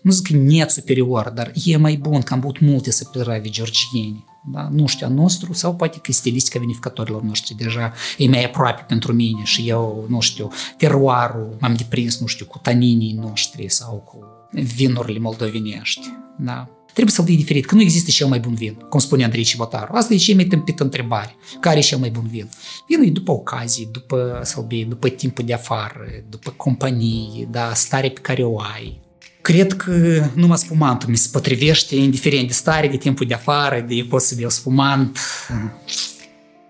[0.01, 4.25] nu zic net superior, dar e mai bun că am băut multe săpiravi georgieni.
[4.53, 4.67] Da?
[4.71, 9.13] Nu știu, a nostru, sau poate că stilistica vinificatorilor noștri deja e mai aproape pentru
[9.13, 14.19] mine și eu, nu știu, teruarul m-am deprins, nu știu, cu taninii noștri sau cu
[14.51, 16.09] vinurile moldovenești.
[16.37, 16.69] Da?
[16.93, 19.93] Trebuie să-l dai diferit, că nu există cel mai bun vin, cum spune Andrei Cibotaru.
[19.93, 21.35] Asta e cea mai tâmpită întrebare.
[21.59, 22.49] Care e cel mai bun vin?
[22.87, 28.19] Vinul e după ocazii, după sălbie, după timpul de afară, după companie, da, stare pe
[28.19, 28.99] care o ai.
[29.41, 34.05] Cred că numai spumantul mi se potrivește, indiferent de stare, de timpul de afară, de
[34.09, 35.19] pot să beau spumant.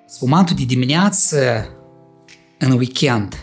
[0.07, 1.69] Spumantul de dimineață,
[2.59, 3.36] în weekend,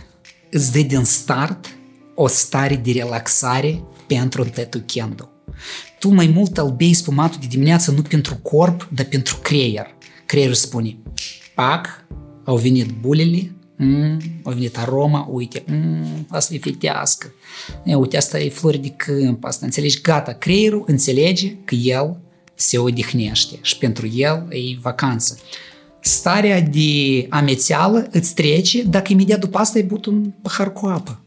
[0.51, 1.67] îți dă din start
[2.15, 5.38] o stare de relaxare pentru tot weekendul
[5.99, 9.87] tu mai mult îl bei spumatul de dimineață nu pentru corp, dar pentru creier.
[10.27, 10.97] Creierul spune,
[11.55, 12.07] pac,
[12.45, 17.33] au venit bulele, mm, au venit aroma, uite, mm, asta e fitească,
[17.85, 22.21] e, uite, asta e flori de câmp, asta înțelegi, gata, creierul înțelege că el
[22.55, 25.39] se odihnește și pentru el e vacanță.
[26.01, 31.23] Starea de amețeală îți trece dacă imediat după asta ai băut un pahar cu apă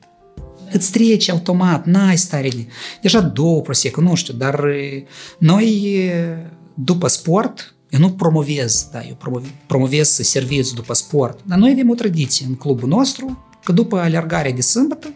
[0.71, 2.65] îți trece automat, n-ai stare de...
[3.01, 4.65] Deja două prosecco, nu știu, dar
[5.37, 6.09] noi
[6.73, 9.17] după sport, eu nu promovez, da, eu
[9.67, 14.51] promovez serviciu după sport, dar noi avem o tradiție în clubul nostru, că după alergarea
[14.51, 15.07] de sâmbătă,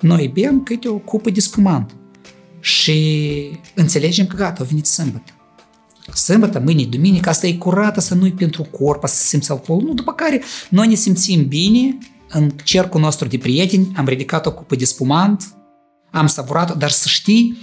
[0.00, 1.94] noi bem câte o cupă de spumant.
[2.60, 5.32] Și înțelegem că gata, a venit sâmbătă.
[6.14, 9.82] Sâmbătă, mâine, duminică, asta e curată să nu-i pentru corp, să simți alcool.
[9.82, 11.98] Nu, după care noi ne simțim bine,
[12.34, 15.54] în cercul nostru de prieteni, am ridicat o cupă de spumant,
[16.10, 17.58] am savurat-o, dar să știi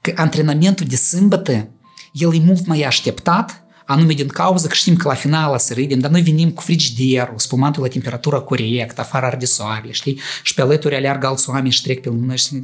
[0.00, 1.68] că antrenamentul de sâmbătă,
[2.12, 5.98] el e mult mai așteptat, anume din cauza că știm că la final să râdem,
[5.98, 10.20] dar noi venim cu frigiderul, spumantul la temperatură corectă, afară arde soarele, știi?
[10.42, 12.62] Și pe alături aleargă alți oameni și trec pe lună și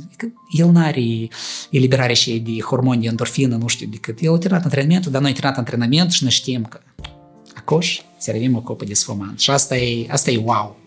[0.57, 1.29] el nu are
[1.71, 5.31] eliberare și de hormoni de endorfină, nu știu, decât el a terminat antrenamentul, dar noi
[5.31, 6.81] am terminat antrenamentul și noi știm că
[7.55, 9.41] acoș, servim o copă de spumant.
[9.41, 10.80] Și asta e, asta e wow.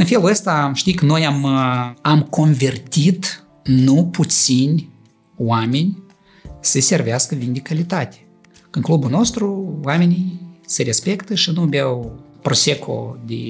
[0.00, 4.88] În felul ăsta, știi că noi am, uh, am convertit nu puțini
[5.36, 6.02] oameni
[6.60, 8.26] să servească vin de calitate.
[8.70, 13.42] În clubul nostru, oamenii se respectă și nu beau prosecco de,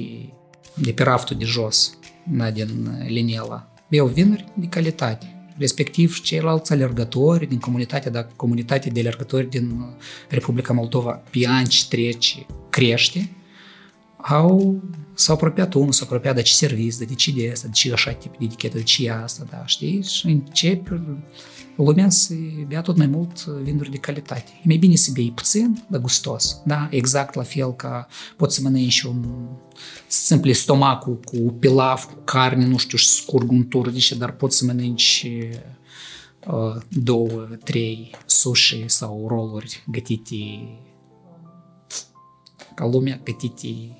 [0.73, 3.73] de pe raftul de jos, da, din Linela.
[3.89, 5.53] Beau vinuri de calitate.
[5.57, 9.85] respectiv și ceilalți alergători din comunitatea, dacă comunitatea de alergători din
[10.29, 13.29] Republica Moldova pe ani ce trece crește,
[14.21, 14.81] au,
[15.13, 18.11] s-au apropiat unul, s-au apropiat de ce serviciu, de ce de asta, de ce așa
[18.11, 20.03] tip de etichetă, de ce asta, da, știi?
[20.03, 21.01] Și încep
[21.75, 22.33] lumea să
[22.67, 24.51] bea tot mai mult vinuri de calitate.
[24.57, 26.87] E mai bine să bei puțin, dar gustos, da?
[26.91, 28.07] Exact la fel ca
[28.37, 29.25] poți să mănânci un
[30.07, 34.57] simplu stomacul cu pilaf, cu carne, nu știu, și scurg un tur, deci, dar poți
[34.57, 35.27] să mănânci
[36.47, 40.35] uh, două, trei sushi sau roluri gătite
[42.75, 43.95] ca lumea, gătite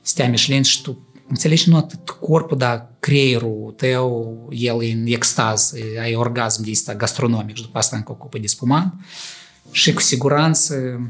[0.00, 5.72] stea Michelin și tu înțelegi nu atât corpul, dar creierul tău, el e în extaz,
[6.00, 8.94] ai orgasm de asta gastronomic și după asta încă ocupă de spumant
[9.70, 11.00] și cu siguranță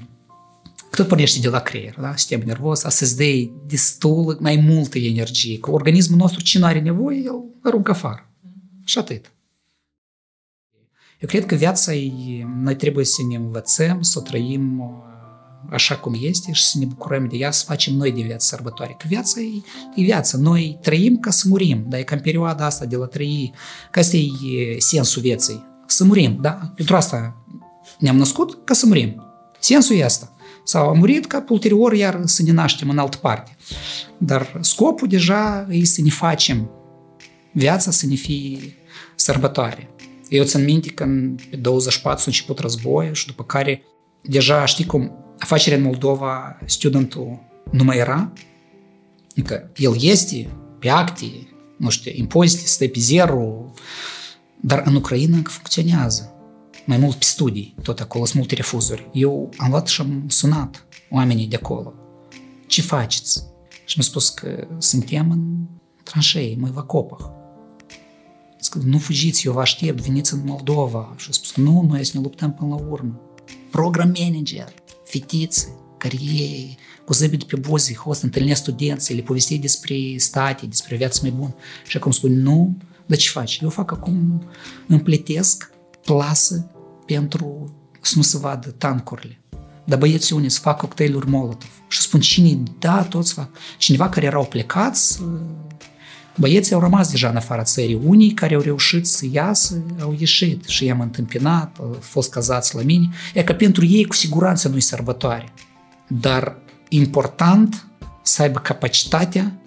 [0.91, 2.16] tot pornește de la creier, da?
[2.16, 6.80] sistem nervos, asta îți dă destul mai multă energie, că organismul nostru ce nu are
[6.80, 8.30] nevoie, el aruncă afară.
[8.84, 9.32] Și atât.
[11.18, 14.82] Eu cred că viața e, noi trebuie să ne învățăm, să o trăim
[15.68, 18.94] așa cum este și să ne bucurăm de ea, să facem noi din viață sărbătoare.
[18.98, 19.62] Că viața e,
[19.94, 20.36] e viață.
[20.36, 23.52] Noi trăim ca să murim, dar e cam perioada asta de la trăi,
[23.90, 25.64] că asta e sensul vieții.
[25.86, 26.72] Să murim, da?
[26.74, 27.44] Pentru asta
[27.98, 29.22] ne-am născut ca să murim.
[29.58, 30.32] Sensul e asta.
[30.64, 33.56] Sau am murit ca ulterior iar să ne naștem în altă parte.
[34.18, 36.70] Dar scopul deja e să ne facem
[37.52, 38.58] viața să ne fie
[39.14, 39.94] sărbătoare.
[40.28, 43.82] Eu țin minte că în 24 s-a început războiul și după care
[44.22, 47.38] deja știi cum afacerea în Moldova, studentul
[47.70, 48.32] nu mai era,
[49.30, 51.24] adică el este pe acte,
[51.76, 53.72] nu știu, impozite, stă pe zero,
[54.61, 56.34] dar în Ucraina încă funcționează.
[56.86, 59.11] Mai mult pe studii, tot acolo sunt multe refuzuri.
[59.12, 61.95] Eu am luat și am sunat oamenii de acolo.
[62.66, 63.43] Ce faceți?
[63.84, 65.66] Și mi-a spus că suntem în
[66.03, 67.26] tranșei, mai vă copah.
[68.62, 71.14] Zic, nu fugiți, eu vă aștept, veniți în Moldova.
[71.16, 73.20] Și a spus, nu, noi să ne luptăm până la urmă.
[73.70, 74.74] Program manager,
[75.11, 80.96] fetițe care ei cu zâmbet pe buze, host, întâlnesc studenții, le povesti despre state, despre
[80.96, 81.54] viața mai bună.
[81.86, 83.58] Și acum spune, nu, dar ce faci?
[83.62, 84.48] Eu fac acum,
[84.86, 85.70] împletesc
[86.04, 86.70] plasă
[87.06, 89.40] pentru să nu se vadă tancurile.
[89.84, 91.70] Dar băieții unii să fac cocktailuri Molotov.
[91.88, 93.50] Și spun cine, da, toți fac.
[93.78, 95.20] Cineva care erau plecați,
[96.37, 98.01] băieții au rămas deja în afara țării.
[98.05, 102.83] Unii care au reușit să iasă, au ieșit și i-am întâmpinat, au fost cazați la
[102.83, 103.09] mine.
[103.35, 105.53] E că pentru ei cu siguranță nu-i sărbătoare.
[106.09, 106.57] Dar
[106.89, 107.87] important
[108.22, 109.61] să aibă capacitatea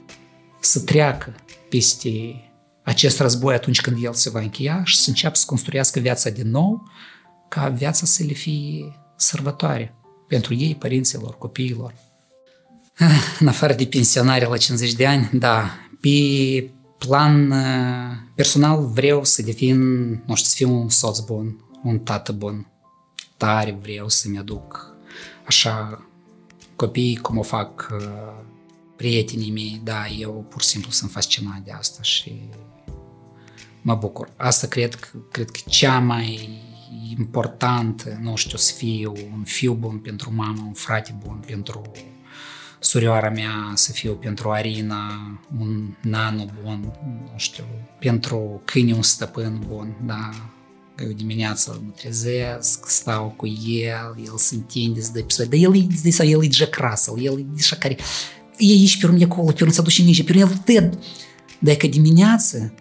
[0.60, 1.36] să treacă
[1.70, 2.10] peste
[2.84, 6.50] acest război atunci când el se va încheia și să înceapă să construiască viața din
[6.50, 6.84] nou,
[7.50, 9.96] ca viața să le fie sărbătoare
[10.28, 11.94] pentru ei, părinților, copiilor.
[13.40, 15.70] În afară de pensionare la 50 de ani, da,
[16.04, 19.80] pe plan uh, personal vreau să devin,
[20.26, 22.68] nu știu, să fiu un soț bun, un tată bun.
[23.38, 24.96] Tare vreau să-mi aduc
[25.46, 26.06] așa
[26.76, 28.44] copii cum o fac uh,
[28.96, 32.42] prietenii mei, da, eu pur și simplu sunt fascinat de asta și
[33.82, 34.30] mă bucur.
[34.38, 35.00] Asta cred,
[35.32, 36.50] cred că cea mai
[37.18, 41.82] important, nu știu, să fiu un fiu bun pentru mamă, un frate bun pentru
[42.84, 46.94] surioara mea să fiu pentru Arina un nano bun,
[47.32, 47.64] nu știu,
[48.00, 50.30] pentru câine un stăpân bun, da,
[50.96, 55.60] că eu dimineața mă trezesc, stau cu el, el se întinde, se dă episod, dar
[55.60, 57.98] el e, de el e Jack Russell, el e așa care,
[58.58, 61.00] e aici pe urmă acolo, pe urmă se duce nici, pe urmă el tăd,
[61.60, 62.74] dar că dimineața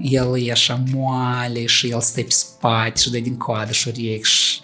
[0.00, 4.28] el e așa moale și el stă pe spate și dă din coadă și urechi
[4.28, 4.60] și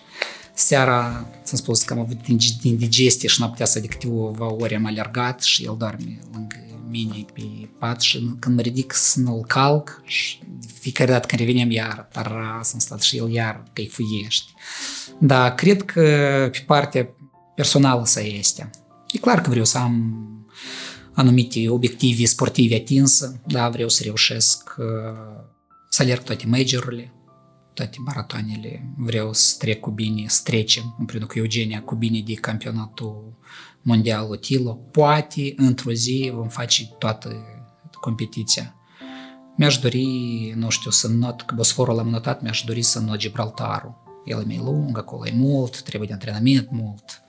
[0.59, 2.27] seara, ți-am spus că am avut
[2.63, 6.57] indigestie și noaptea asta de câteva ori am alergat și el doarme lângă
[6.91, 10.39] mine pe pat și când mă ridic să-l calc și
[10.81, 14.51] fiecare dată când revenim iar taras în stat și el iar căifuiește.
[15.19, 16.01] Da, cred că
[16.53, 17.09] pe partea
[17.55, 18.71] personală să este.
[19.13, 20.25] E clar că vreau să am
[21.13, 24.75] anumite obiective sportive atinse, da, vreau să reușesc
[25.89, 27.13] să alerg toate majorurile,
[27.79, 32.35] toate maratoanele, vreau să trec cu bine, să trecem împreună cu Eugenia cu bine de
[32.35, 33.39] campionatul
[33.83, 34.73] mondial Otilo.
[34.73, 37.45] Poate într-o zi vom face toată
[38.01, 38.75] competiția.
[39.57, 40.07] Mi-aș dori,
[40.57, 43.95] nu știu, să not, că Bosforul l-am notat, mi-aș dori să not Gibraltarul.
[44.25, 47.23] El e mai lung, acolo e mult, trebuie de antrenament mult.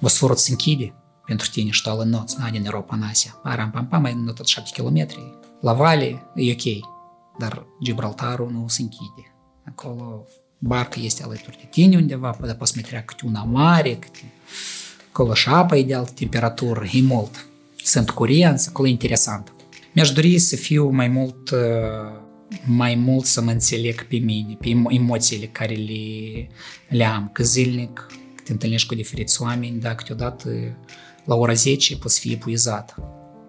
[0.00, 0.94] Bosforul se închide
[1.26, 3.40] pentru tine și tu îl noți, da, din Europa în Asia.
[3.42, 5.06] Param, pam, pam, ai notat 7 km.
[5.60, 6.88] La Vale e ok,
[7.38, 9.29] dar Gibraltarul nu se închide.
[9.64, 10.26] Acolo
[10.58, 14.32] barca este alături de tine undeva, dar poți mai treacă câte una mare, câte...
[15.08, 17.46] acolo și apa e de altă temperatură, e mult.
[17.84, 19.52] Sunt curenți, acolo e interesant.
[19.92, 22.28] Mi-aș dori să fiu mai mult uh,
[22.66, 26.46] mai mult să mă înțeleg pe mine, pe emoțiile care le,
[26.88, 28.06] le am, că zilnic
[28.44, 30.48] te întâlnești cu diferiți oameni, dar câteodată
[31.24, 32.94] la ora 10 poți fi epuizat.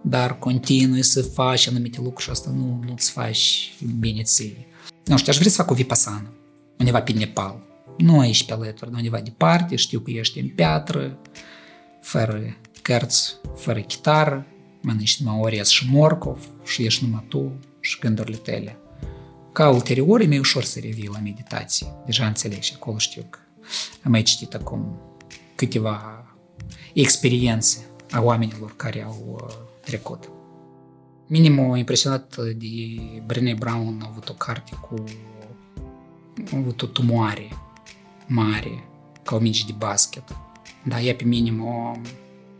[0.03, 4.67] Dar continui să faci anumite lucruri și asta nu, nu-ți faci bine ție.
[5.05, 6.33] Nu știu, aș vrea să fac o vipasană,
[6.77, 7.63] undeva pe Nepal.
[7.97, 11.17] Nu aici pe alături, undeva departe, știu că ești în piatră,
[12.01, 14.45] fără cărți, fără chitară,
[14.81, 18.77] mănânci numai orez și morcov și ești numai tu și gândurile tale.
[19.53, 21.87] Ca ulterior e mai ușor să revii la meditație.
[22.05, 23.39] Deja înțelegi, acolo știu că
[24.03, 24.99] am mai citit acum
[25.55, 26.25] câteva
[26.93, 30.29] experiențe a oamenilor care au uh, trecut.
[31.31, 32.75] Minim m-a impresionat de
[33.25, 35.03] Brené Brown, a avut o carte cu
[36.53, 37.49] a avut o tumoare
[38.27, 38.83] mare,
[39.23, 40.23] ca o minge de basket.
[40.83, 42.01] Dar ea pe mine m-a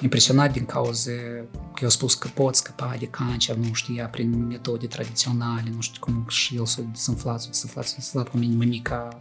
[0.01, 1.11] impresionat din cauza
[1.51, 5.99] că eu spus că pot scăpa de cancer, nu știa prin metode tradiționale, nu știu
[5.99, 9.17] cum și el s-a desinflat, s-a desinflat, s-a desinflat cu mine mămica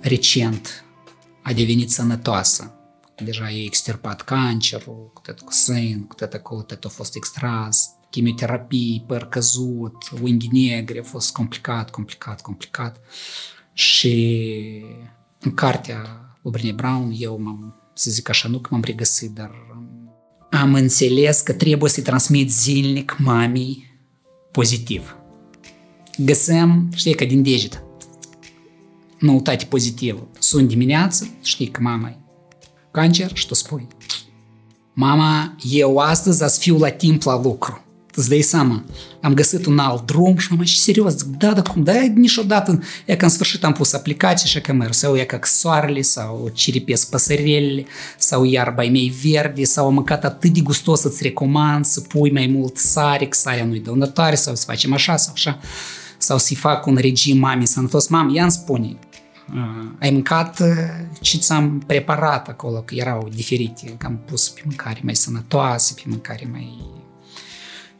[0.00, 0.84] recent
[1.42, 2.74] a devenit sănătoasă.
[3.24, 7.91] Deja e extirpat cancerul, cu tot cu sân, cu tot acolo, tot a fost extras,
[8.12, 13.00] chimioterapii, păr căzut, unghi negre, a fost complicat, complicat, complicat.
[13.72, 14.44] Și
[15.40, 15.96] în cartea
[16.42, 19.50] lui Brené Brown eu m-am, să zic așa, nu că m-am regăsit, dar
[20.50, 24.00] am înțeles că trebuie să-i transmit zilnic mamii
[24.50, 25.16] pozitiv.
[26.18, 27.82] Găsăm, știi, că din deget,
[29.18, 30.28] noutate pozitivă.
[30.38, 32.16] Sunt dimineață, știi că mama e
[32.90, 33.86] cancer și tu spui
[34.94, 37.81] Mama, eu astăzi ați fiu la timp la lucru.
[38.14, 38.84] Îți dai seama,
[39.20, 42.82] am găsit un alt drum și mama, și serios, zic, da, da, cum, da, niciodată,
[43.06, 46.50] e că în sfârșit am pus aplicații și că merg, sau e ca soarele, sau
[46.52, 47.84] ciripesc păsărelele,
[48.18, 52.46] sau iarba mei verde, sau am mâncat atât de gustos să-ți recomand să pui mai
[52.46, 55.58] mult sare, că sarea nu-i dăunătoare, sau să facem așa, sau așa,
[56.18, 58.08] sau să-i fac un regim mami sănătos.
[58.08, 58.96] Mam, ea îmi spune,
[60.00, 60.62] ai mâncat
[61.20, 66.02] ce ți-am preparat acolo, că erau diferite, că am pus pe mâncare mai sănătoasă, pe
[66.06, 67.00] mâncare mai...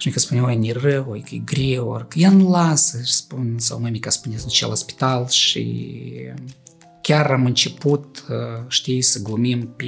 [0.02, 3.02] Și mica spune, oi, e rău, oi, că e greu, ori că ea nu lasă,
[3.04, 5.94] și spun, sau mămica spune, să duce la spital și
[7.02, 8.24] chiar am început,
[8.68, 9.86] știi, să glumim pe,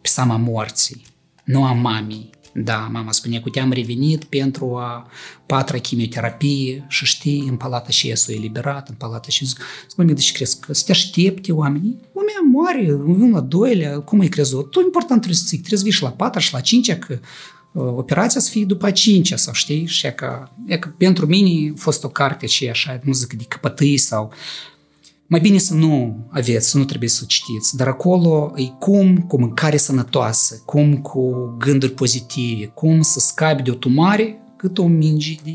[0.00, 1.02] pe seama morții,
[1.44, 5.10] nu a mamii, da, mama spunea că te-am revenit pentru a
[5.46, 10.32] patra chimioterapie și știi, în palata și s-a eliberat, în palata și zic, spune, deci
[10.32, 12.00] crezi că să te aștepte oamenii?
[12.12, 14.70] Lumea moare, în la doilea, cum ai crezut?
[14.70, 17.26] Tu important trebuie să trebuie să la patra și la cincea, că uh,
[17.74, 19.86] operația să fie după 5 sau știi?
[19.86, 23.32] Și e că, e că pentru mine a fost o carte și așa, nu zic
[23.32, 24.32] de căpătâi sau...
[25.26, 29.38] Mai bine să nu aveți, să nu trebuie să citiți, dar acolo e cum cu
[29.38, 35.34] mâncare sănătoasă, cum cu gânduri pozitive, cum să scapi de o tumare cât o minge
[35.44, 35.52] de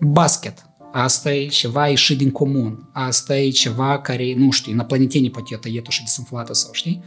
[0.00, 0.66] basket.
[0.92, 2.88] Asta e ceva ieșit din comun.
[2.92, 7.02] Asta e ceva care, nu știu, na planetenie poate e totuși desinflată sau știi?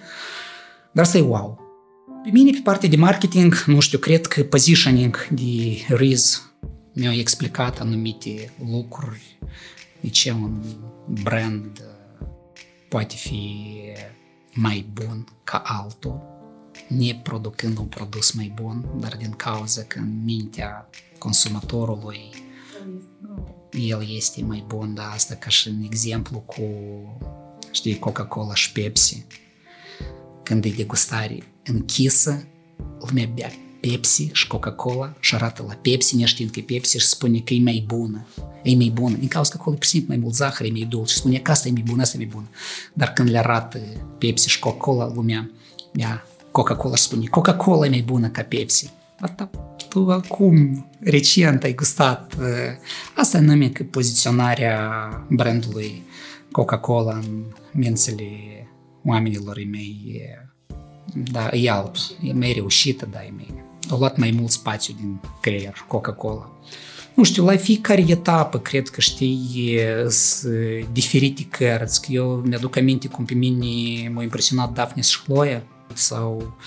[0.92, 1.69] Dar asta e wow.
[2.24, 6.52] Pe mine, pe partea de marketing, nu știu, cred că positioning de Riz
[6.94, 9.38] mi-a explicat anumite lucruri
[10.00, 10.62] de ce un
[11.24, 11.84] brand
[12.90, 13.66] poate fi
[14.54, 16.22] mai bun ca altul,
[16.88, 22.32] neproducând un produs mai bun, dar din cauza că în mintea consumatorului
[23.72, 26.64] el este mai bun, dar asta ca și în exemplu cu,
[27.72, 29.26] știi, Coca-Cola și Pepsi.
[30.44, 31.38] Când e degustare
[31.74, 32.48] închisă,
[33.00, 37.40] lumea bea Pepsi și Coca-Cola și arată la Pepsi neștiind că e Pepsi și spune
[37.40, 38.26] că e mai bună.
[38.64, 39.16] E mai bună.
[39.16, 41.14] Din cauza că acolo e simplu mai mult zahăr, e mai dulce.
[41.14, 42.50] Și spune că asta e mai bună, asta e mai bună.
[42.94, 43.80] Dar când le arată
[44.18, 45.52] Pepsi și Coca-Cola, lumea
[45.96, 48.90] ia Coca-Cola și spune Coca-Cola e mai bună ca Pepsi.
[49.20, 49.50] Asta
[49.90, 52.36] tu acum, recent, ai gustat.
[53.16, 54.80] Asta nume că poziționarea
[55.30, 56.04] brandului
[56.52, 57.44] Coca-Cola în
[57.74, 58.28] mințele
[59.06, 60.22] oamenilor e mai
[61.14, 65.20] da, e alb, e mai reușită, da, e mai au luat mai mult spațiu din
[65.42, 66.52] creier, Coca-Cola.
[67.14, 69.80] Nu știu, la fiecare etapă cred că știi
[70.10, 72.02] sunt diferite cărți.
[72.02, 76.58] Că eu mi-aduc aminte cum pe mine m-a impresionat Daphne și Chloe sau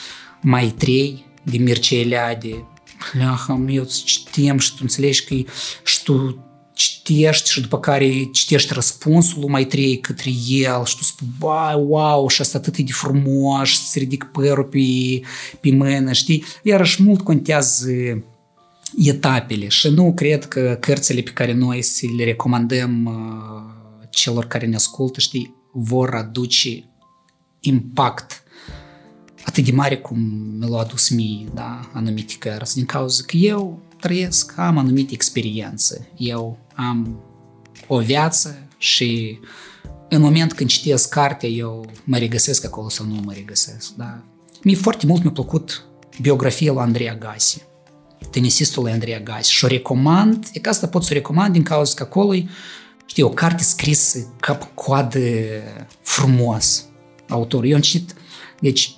[0.40, 2.64] Mai 3 de Mircea Eliade.
[3.12, 5.34] Leaham, eu citim și tu înțelegi că
[5.84, 6.44] și tu
[6.82, 11.74] citești și după care citești răspunsul lui mai trei către el și tu spui, bai,
[11.86, 14.78] wow, și asta atât de frumos, și îți ridic părul pe,
[15.60, 16.44] pe mână, știi?
[16.62, 17.90] Iarăși mult contează
[18.96, 24.66] etapele și nu cred că cărțile pe care noi să le recomandăm uh, celor care
[24.66, 26.84] ne ascultă, știi, vor aduce
[27.60, 28.42] impact
[29.44, 30.18] atât de mare cum
[30.58, 36.08] mi l-a adus mie, da, anumite cărți, din cauza că eu trăiesc, am anumite experiențe.
[36.16, 37.22] Eu am
[37.86, 39.38] o viață și
[40.08, 43.90] în moment când citesc cartea, eu mă regăsesc acolo sau nu mă regăsesc.
[43.90, 44.22] Da?
[44.62, 45.84] Mie foarte mult mi-a plăcut
[46.20, 47.62] biografia lui Andrei Agassi,
[48.30, 51.62] tenisistul lui Andrei Agassi și o recomand, e ca asta pot să o recomand din
[51.62, 52.34] cauza că acolo
[53.06, 55.20] știi, o carte scrisă cap-coadă
[56.02, 56.84] frumos,
[57.28, 57.64] autor.
[57.64, 58.14] Eu am citit,
[58.60, 58.96] deci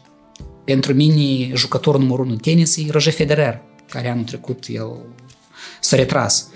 [0.65, 5.07] pentru mine jucătorul numărul 1 în tenis e Roger Federer, care anul trecut el
[5.81, 6.49] s-a retras.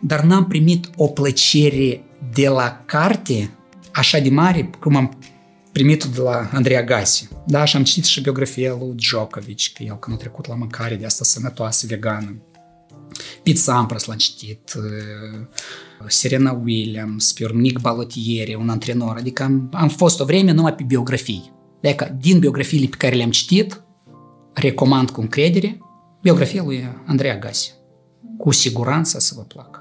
[0.00, 3.50] Dar n-am primit o plăcere de la carte
[3.92, 5.18] așa de mare cum am
[5.72, 7.28] primit-o de la Andrei Agassi.
[7.46, 10.94] Da, și am citit și biografia lui Djokovic, că el când a trecut la mâncare
[10.94, 12.36] de asta sănătoasă, vegană.
[13.42, 15.46] Pete Sampras l-am citit, uh,
[16.06, 19.16] Serena Williams, pe Nick Balotieri, un antrenor.
[19.16, 21.52] Adică am, am fost o vreme numai pe biografii.
[21.82, 23.82] Adică din biografiile pe care le-am citit,
[24.52, 25.78] recomand cu încredere
[26.22, 27.74] biografia lui Andrei Agassi.
[28.38, 29.79] Cu siguranță să vă placă.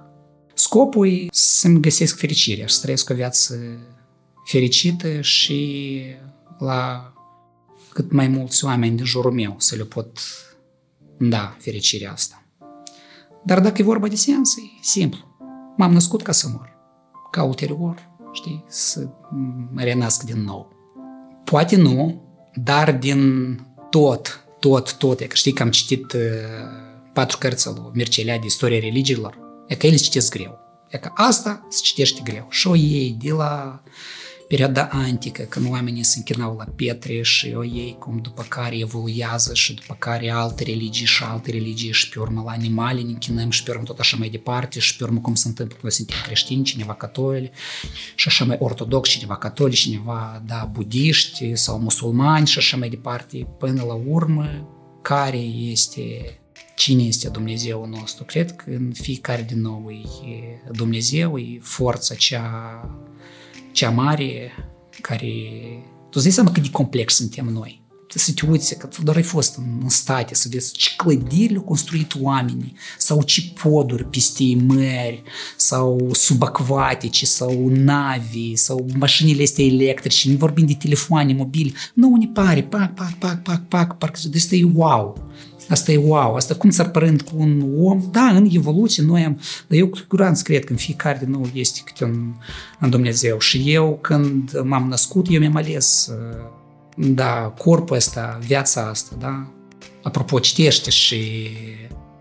[0.59, 3.59] Scopul e să-mi găsesc fericirea și să trăiesc o viață
[4.45, 6.01] fericită și
[6.57, 7.13] la
[7.93, 10.19] cât mai mulți oameni din jurul meu să le pot
[11.17, 12.43] da fericirea asta.
[13.45, 15.19] Dar dacă e vorba de sens, e simplu.
[15.77, 16.77] M-am născut ca să mor.
[17.31, 19.09] Ca ulterior, știi, să
[19.73, 20.73] mă renasc din nou.
[21.43, 23.53] Poate nu, dar din
[23.89, 25.19] tot, tot, tot.
[25.19, 26.21] E că știi că am citit uh,
[27.13, 29.47] patru cărți al lui Mircea de istoria religiilor.
[29.69, 30.59] E că ele citesc greu.
[30.87, 32.47] E că asta se citește greu.
[32.49, 33.83] Și o iei de la
[34.47, 39.53] perioada antică, când oamenii se închinau la pietre și o ei cum după care evoluează
[39.53, 43.49] și după care alte religii și alte religii și pe urmă la animale ne închinăm
[43.49, 46.17] și pe urmă tot așa mai departe și pe urmă cum se întâmplă, noi suntem
[46.23, 47.53] creștini, cineva catolici
[48.15, 53.47] și așa mai ortodox, cineva catolici, cineva, da, budiști sau musulmani și așa mai departe,
[53.59, 54.67] până la urmă,
[55.01, 55.37] care
[55.71, 56.01] este
[56.79, 58.23] cine este Dumnezeu nostru.
[58.23, 60.05] Cred că în fiecare din noi
[60.71, 62.81] Dumnezeu e forța cea
[63.71, 64.51] cea mare
[65.01, 65.31] care...
[66.01, 67.81] Tu îți dai seama cât de complex suntem noi.
[68.15, 71.51] Să te uiți, că tu doar ai fost în, în state, să vezi ce clădiri
[71.51, 75.23] le-au construit oamenii, sau ce poduri peste mări,
[75.57, 81.71] sau subacvatice, sau navi, sau mașinile astea electrice, nu vorbim de telefoane mobile.
[81.93, 85.29] Nu, ne pare, pac, pac, pac, pac, pac, parcă de asta e wow.
[85.69, 88.01] Asta e wow, asta cum s-ar părând cu un om.
[88.11, 91.49] Da, în evoluție noi am, dar eu cu siguranță cred că în fiecare din nou
[91.53, 92.33] este câte un,
[92.79, 93.39] în Dumnezeu.
[93.39, 96.11] Și eu când m-am născut, eu mi-am ales
[96.95, 99.51] da, corpul ăsta, viața asta, da.
[100.03, 101.49] Apropo, citește și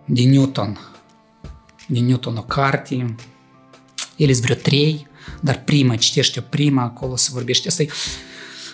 [0.05, 0.79] de Newton,
[1.87, 3.15] de Newton o carte,
[4.17, 5.07] ele sunt vreo trei,
[5.41, 7.69] dar prima, citește prima, acolo se vorbește.
[7.69, 7.89] Asta e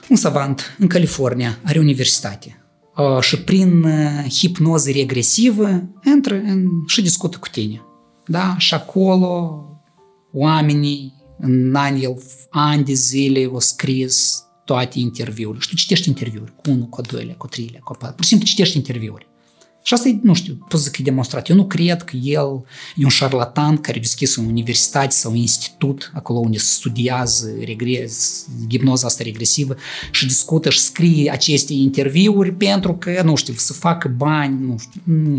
[0.08, 2.63] un savant în California, are universitate
[3.20, 3.86] și prin
[4.28, 7.82] hipnoză regresivă intră în, și discută cu tine.
[8.26, 8.54] Da?
[8.58, 9.64] Și acolo
[10.32, 12.14] oamenii în ani,
[12.50, 15.60] ani de zile au scris toate interviurile.
[15.60, 18.14] Și tu citești interviuri cu unul, cu doilea, cu treilea, cu patru.
[18.14, 19.26] Pur și simplu citești interviuri.
[19.86, 21.48] Și asta e, nu știu, pot zic că e demonstrat.
[21.48, 22.64] Eu nu cred că el
[22.96, 28.46] e un șarlatan care a deschis o universitate sau un institut, acolo unde studiază regres,
[28.68, 29.76] hipnoza asta regresivă
[30.10, 35.00] și discută și scrie aceste interviuri pentru că, nu știu, să facă bani, nu știu.
[35.04, 35.36] Nu.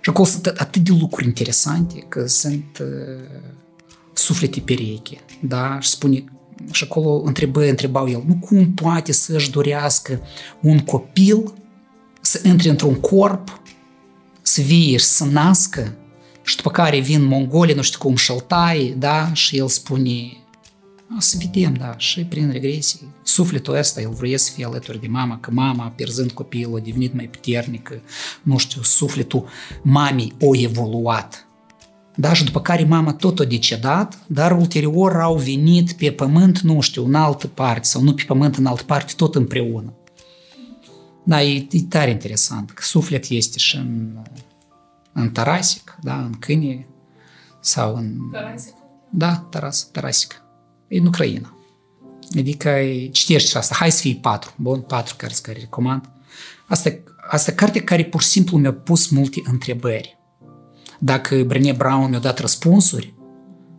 [0.00, 3.40] Și acolo sunt atât de lucruri interesante că sunt uh,
[4.12, 5.78] suflete pereche, da?
[5.80, 6.24] Și spune,
[6.70, 10.20] și acolo întrebă, întrebau el, nu cum poate să-și dorească
[10.60, 11.52] un copil
[12.24, 13.60] să intre într-un corp,
[14.42, 15.94] să vie și să nască
[16.42, 20.12] și după care vin mongolii, nu știu cum, șaltai, da, și el spune,
[21.18, 25.38] să vedem, da, și prin regresie, sufletul ăsta, el vrea să fie alături de mama,
[25.38, 28.00] că mama, pierzând copilul, a devenit mai puternică,
[28.42, 29.48] nu știu, sufletul
[29.82, 31.46] mamei o evoluat.
[32.16, 36.80] Da, și după care mama tot a decedat, dar ulterior au venit pe pământ, nu
[36.80, 39.92] știu, în altă parte, sau nu pe pământ, în altă parte, tot împreună.
[41.24, 44.22] Da, e, e tare interesant că suflet este și în,
[45.12, 46.86] în Tarasic, da, în câine
[47.60, 48.16] sau în...
[48.32, 48.74] Tarasic?
[49.10, 50.42] Da, Taras, Tarasic.
[50.88, 51.58] E în Ucraina.
[52.38, 52.70] Adică
[53.12, 53.74] citești și asta.
[53.74, 54.52] Hai să fie patru.
[54.56, 56.10] Bun, patru care care recomand.
[56.66, 56.90] Asta,
[57.30, 60.18] asta carte care pur și simplu mi-a pus multe întrebări.
[60.98, 63.13] Dacă Brené Brown mi-a dat răspunsuri,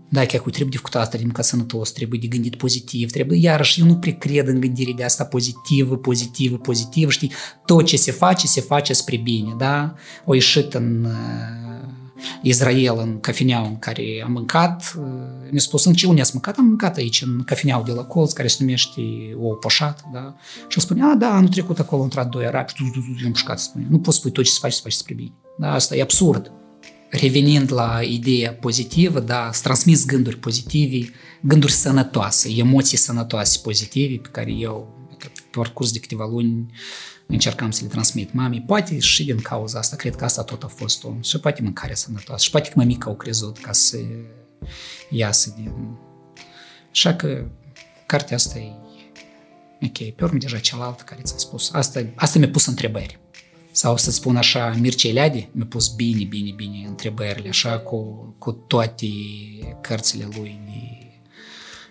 [0.09, 3.39] da, chiar cu trebuie de făcut asta, din ca sănătos, trebuie de gândit pozitiv, trebuie,
[3.39, 7.31] iarăși, eu nu prea cred în gândirea de asta pozitivă, pozitivă, pozitivă, știi,
[7.65, 9.93] tot ce se face, se face spre bine, da?
[10.25, 11.87] O ieșit în uh,
[12.41, 15.03] Israel, în cafeneaua în care am mâncat, uh,
[15.51, 16.57] mi-a spus, în ce unde ați mâncat?
[16.57, 19.01] Am mâncat aici, în cafeneaua de la colț, care se numește
[19.41, 20.35] o poșat, da?
[20.67, 22.83] Și el spune, a, da, anul trecut acolo, au intrat doi arabi, și
[23.23, 25.33] eu am spune, nu poți spui tot ce se face, se face spre bine.
[25.57, 26.51] Da, asta e absurd.
[27.09, 31.09] Revenind la ideea pozitivă, da, să transmis gânduri pozitive,
[31.41, 36.65] gânduri sănătoase, emoții sănătoase pozitive pe care eu, pe parcurs de câteva luni,
[37.27, 38.61] încercam să le transmit mamei.
[38.61, 41.93] Poate și din cauza asta, cred că asta tot a fost o, și poate mâncare
[41.93, 43.97] sănătoasă, și poate că mămica au crezut ca să
[45.09, 45.73] iasă din...
[46.91, 47.47] Așa că
[48.05, 48.71] cartea asta e
[49.81, 50.15] ok.
[50.15, 51.73] Pe urmă deja cealaltă care ți-a spus.
[51.73, 53.19] Asta, asta mi-a pus întrebări.
[53.75, 57.97] Sau să spun așa, Mircea Eliade mi-a pus bine, bine, bine întrebările, așa cu,
[58.37, 59.07] cu toate
[59.81, 61.05] cărțile lui de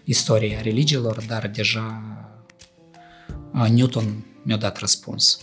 [0.04, 2.02] istoria religiilor, dar deja
[3.68, 5.40] Newton mi-a dat răspuns.